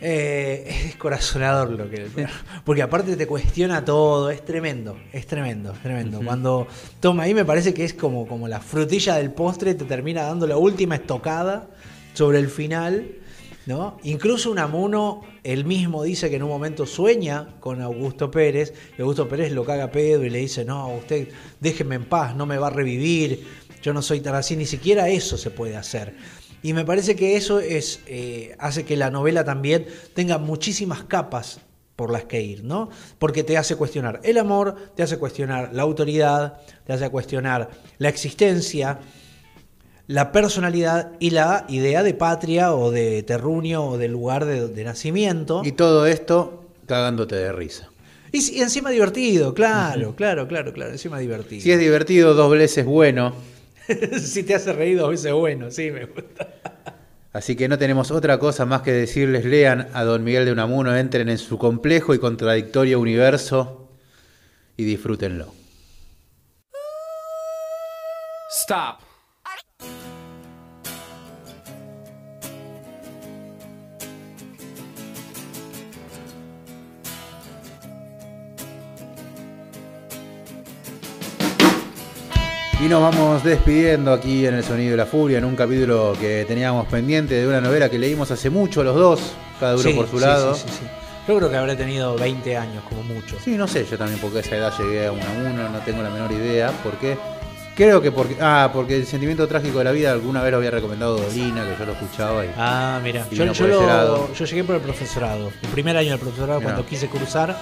[0.03, 2.07] Eh, es descorazonador lo que
[2.65, 6.21] porque aparte te cuestiona todo, es tremendo, es tremendo, es tremendo.
[6.25, 6.65] Cuando
[6.99, 10.47] toma ahí me parece que es como, como la frutilla del postre, te termina dando
[10.47, 11.69] la última estocada
[12.15, 13.11] sobre el final,
[13.65, 13.97] ¿no?
[14.03, 19.27] Incluso Unamuno, él mismo dice que en un momento sueña con Augusto Pérez, y Augusto
[19.27, 22.67] Pérez lo caga pedo y le dice, no, usted déjeme en paz, no me va
[22.67, 23.47] a revivir,
[23.81, 26.15] yo no soy tan así, ni siquiera eso se puede hacer.
[26.63, 31.59] Y me parece que eso es, eh, hace que la novela también tenga muchísimas capas
[31.95, 32.89] por las que ir, ¿no?
[33.19, 38.09] Porque te hace cuestionar el amor, te hace cuestionar la autoridad, te hace cuestionar la
[38.09, 38.99] existencia,
[40.11, 44.83] la personalidad y la idea de patria o de terruño o de lugar de, de
[44.83, 45.61] nacimiento.
[45.63, 47.89] Y todo esto cagándote de risa.
[48.33, 51.61] Y encima divertido, claro, claro, claro, claro, encima divertido.
[51.61, 53.33] Si es divertido, dos veces bueno.
[54.21, 56.47] si te hace reír dos veces, bueno, sí, me gusta.
[57.31, 60.95] Así que no tenemos otra cosa más que decirles, lean a Don Miguel de Unamuno,
[60.97, 63.89] entren en su complejo y contradictorio universo
[64.75, 65.53] y disfrútenlo.
[68.63, 69.10] Stop.
[82.81, 86.45] Y nos vamos despidiendo aquí en El Sonido de la Furia, en un capítulo que
[86.47, 90.09] teníamos pendiente de una novela que leímos hace mucho los dos, cada uno Sí, por
[90.09, 90.55] su sí, lado.
[90.55, 90.85] sí, sí, sí.
[91.27, 93.37] Yo creo que habré tenido 20 años como mucho.
[93.43, 95.79] Sí, no sé, yo también porque a esa edad llegué a una a uno, no
[95.85, 96.71] tengo la menor idea.
[96.83, 97.15] ¿Por qué?
[97.75, 98.35] Creo que porque.
[98.41, 101.75] Ah, porque el sentimiento trágico de la vida alguna vez lo había recomendado Dolina, que
[101.79, 102.43] yo lo escuchaba.
[102.43, 105.51] Y, Ah, mira, Y yo, yo lo- yo llegué por el profesorado.
[105.61, 107.55] El primer año del profesorado, cuando quise cursar,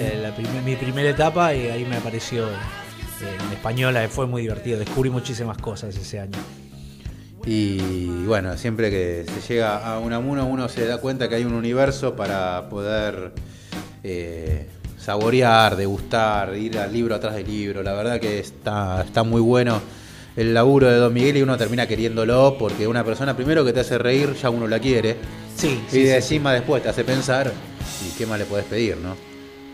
[0.00, 2.46] eh, la prim- mi primera etapa, y ahí me apareció
[3.22, 4.78] en española, fue muy divertido.
[4.78, 6.38] Descubrí muchísimas cosas ese año.
[7.46, 11.52] y bueno, siempre que se llega a Unamuno, uno se da cuenta que hay un
[11.52, 13.32] universo para poder
[14.02, 14.66] eh,
[14.98, 17.82] saborear, degustar, ir al libro atrás del libro.
[17.82, 19.80] La verdad que está, está muy bueno
[20.36, 23.80] el laburo de Don Miguel y uno termina queriéndolo porque una persona primero que te
[23.80, 25.16] hace reír, ya uno la quiere.
[25.56, 26.16] Sí, y sí, de sí.
[26.16, 27.52] encima después te hace pensar
[28.06, 29.16] y qué más le podés pedir, ¿no?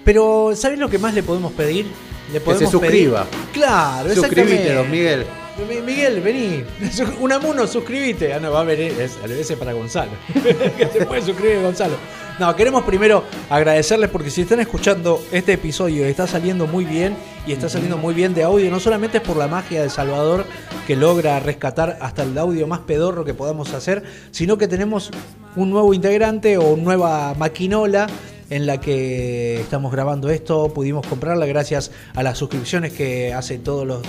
[0.05, 1.87] Pero, ¿sabes lo que más le podemos pedir?
[2.33, 3.25] Le Que se suscriba.
[3.25, 4.75] pedir- Claro, Suscribite, exactamente.
[4.75, 5.27] Don Miguel.
[5.69, 6.65] Mi- Miguel, vení.
[7.21, 8.33] Unamuno, suscríbete.
[8.33, 8.93] Ah, no, va a venir.
[8.99, 10.13] Es, ese es para Gonzalo.
[10.79, 11.95] que se puede suscribir Gonzalo.
[12.39, 17.15] No, queremos primero agradecerles porque si están escuchando este episodio está saliendo muy bien
[17.47, 20.47] y está saliendo muy bien de audio, no solamente es por la magia de Salvador
[20.87, 25.11] que logra rescatar hasta el audio más pedorro que podamos hacer, sino que tenemos
[25.55, 28.07] un nuevo integrante o nueva maquinola
[28.51, 30.73] en la que estamos grabando esto.
[30.75, 34.03] Pudimos comprarla gracias a las suscripciones que hace todos los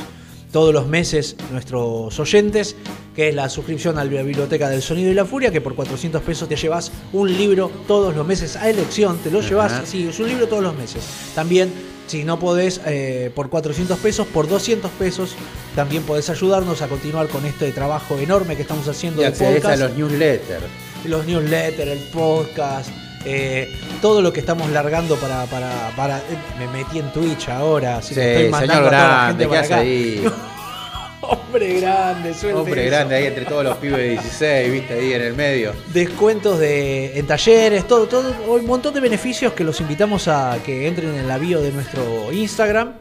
[0.51, 2.75] todos los meses nuestros oyentes,
[3.15, 6.21] que es la suscripción a la Biblioteca del Sonido y la Furia, que por 400
[6.21, 10.19] pesos te llevas un libro todos los meses a elección, te lo llevas, sí, es
[10.19, 11.03] un libro todos los meses.
[11.33, 11.71] También,
[12.07, 15.35] si no podés, eh, por 400 pesos, por 200 pesos,
[15.75, 19.63] también podés ayudarnos a continuar con este trabajo enorme que estamos haciendo Y de accedes
[19.63, 20.63] a podcast los newsletters.
[21.05, 22.89] los newsletters, el podcast,
[23.25, 26.21] eh, todo lo que estamos largando para, para, para- eh,
[26.59, 29.43] me metí en Twitch ahora, así que estoy señor mandando a toda la grande, gente
[29.43, 29.81] ¿qué para hace acá.
[29.81, 30.25] ahí?
[31.23, 32.91] Hombre grande, suelte Hombre eso.
[32.91, 35.71] grande ahí entre todos los pibes de 16, viste, ahí en el medio.
[35.93, 40.87] Descuentos de, en talleres, todo, todo, un montón de beneficios que los invitamos a que
[40.87, 42.93] entren en la bio de nuestro Instagram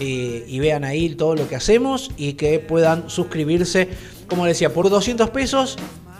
[0.00, 3.88] eh, y vean ahí todo lo que hacemos y que puedan suscribirse,
[4.28, 5.76] como decía, por 200 pesos,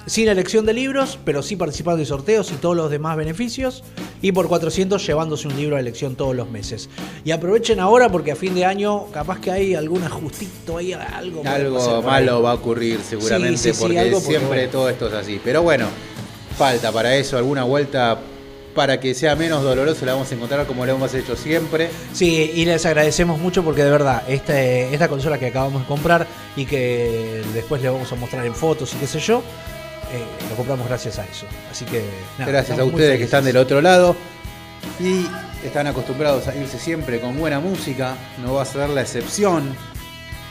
[0.07, 3.85] sin elección de libros, pero sí participando de sorteos y todos los demás beneficios,
[4.23, 6.89] y por 400 llevándose un libro a elección todos los meses.
[7.25, 11.43] Y aprovechen ahora porque a fin de año capaz que hay algún ajustito ahí, algo.
[11.45, 14.71] Algo malo va a ocurrir seguramente Sí, sí, sí, porque siempre bueno.
[14.71, 15.41] todo esto es así.
[15.43, 15.87] Pero bueno,
[16.57, 18.19] falta para eso alguna vuelta
[18.75, 21.91] para que sea menos doloroso, la vamos a encontrar como lo hemos hecho siempre.
[22.13, 26.27] Sí, y les agradecemos mucho porque de verdad, este, esta consola que acabamos de comprar
[26.57, 29.43] y que después les vamos a mostrar en fotos y qué sé yo,
[30.13, 31.47] eh, lo compramos gracias a eso.
[31.71, 32.05] Así que
[32.39, 34.17] nada, Gracias a ustedes que están del otro lado
[34.99, 35.27] y
[35.65, 39.75] están acostumbrados a irse siempre con buena música, no va a ser la excepción.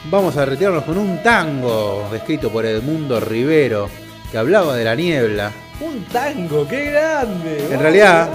[0.09, 3.89] Vamos a retirarnos con un tango escrito por Edmundo Rivero
[4.31, 5.51] que hablaba de la niebla.
[5.81, 7.57] Un tango, qué grande.
[7.57, 8.29] En ¡Vamos, realidad-!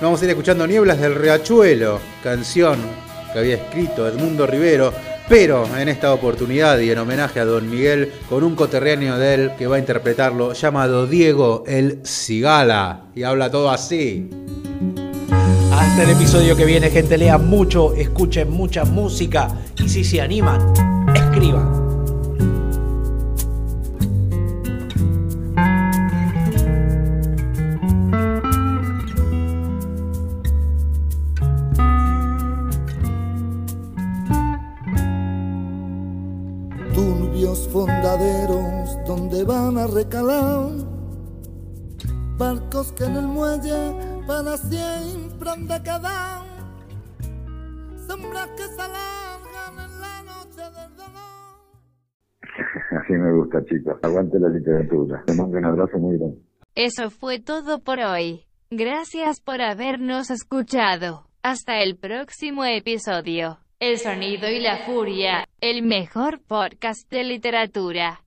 [0.00, 2.78] Vamos a ir escuchando Nieblas del Riachuelo, canción
[3.32, 4.92] que había escrito Edmundo Rivero,
[5.30, 9.52] pero en esta oportunidad y en homenaje a Don Miguel, con un coterráneo de él
[9.56, 14.28] que va a interpretarlo, llamado Diego el Cigala, y habla todo así.
[15.72, 19.46] Hasta el episodio que viene, gente, lean mucho, escuchen mucha música
[19.78, 20.60] y si se animan,
[21.14, 21.79] escriban.
[39.80, 40.70] Donde van a recalar
[42.38, 43.94] barcos que en el muelle
[44.26, 46.42] para siempre han de quedar
[48.06, 51.20] sombras que se alargan en la noche del dolor
[53.02, 53.96] Así me gusta, chicos.
[54.02, 55.22] Aguante la literatura.
[55.24, 56.38] Te mando un abrazo muy grande.
[56.74, 58.46] Eso fue todo por hoy.
[58.70, 61.26] Gracias por habernos escuchado.
[61.42, 63.58] Hasta el próximo episodio.
[63.78, 68.18] El sonido y la furia, el mejor podcast de literatura.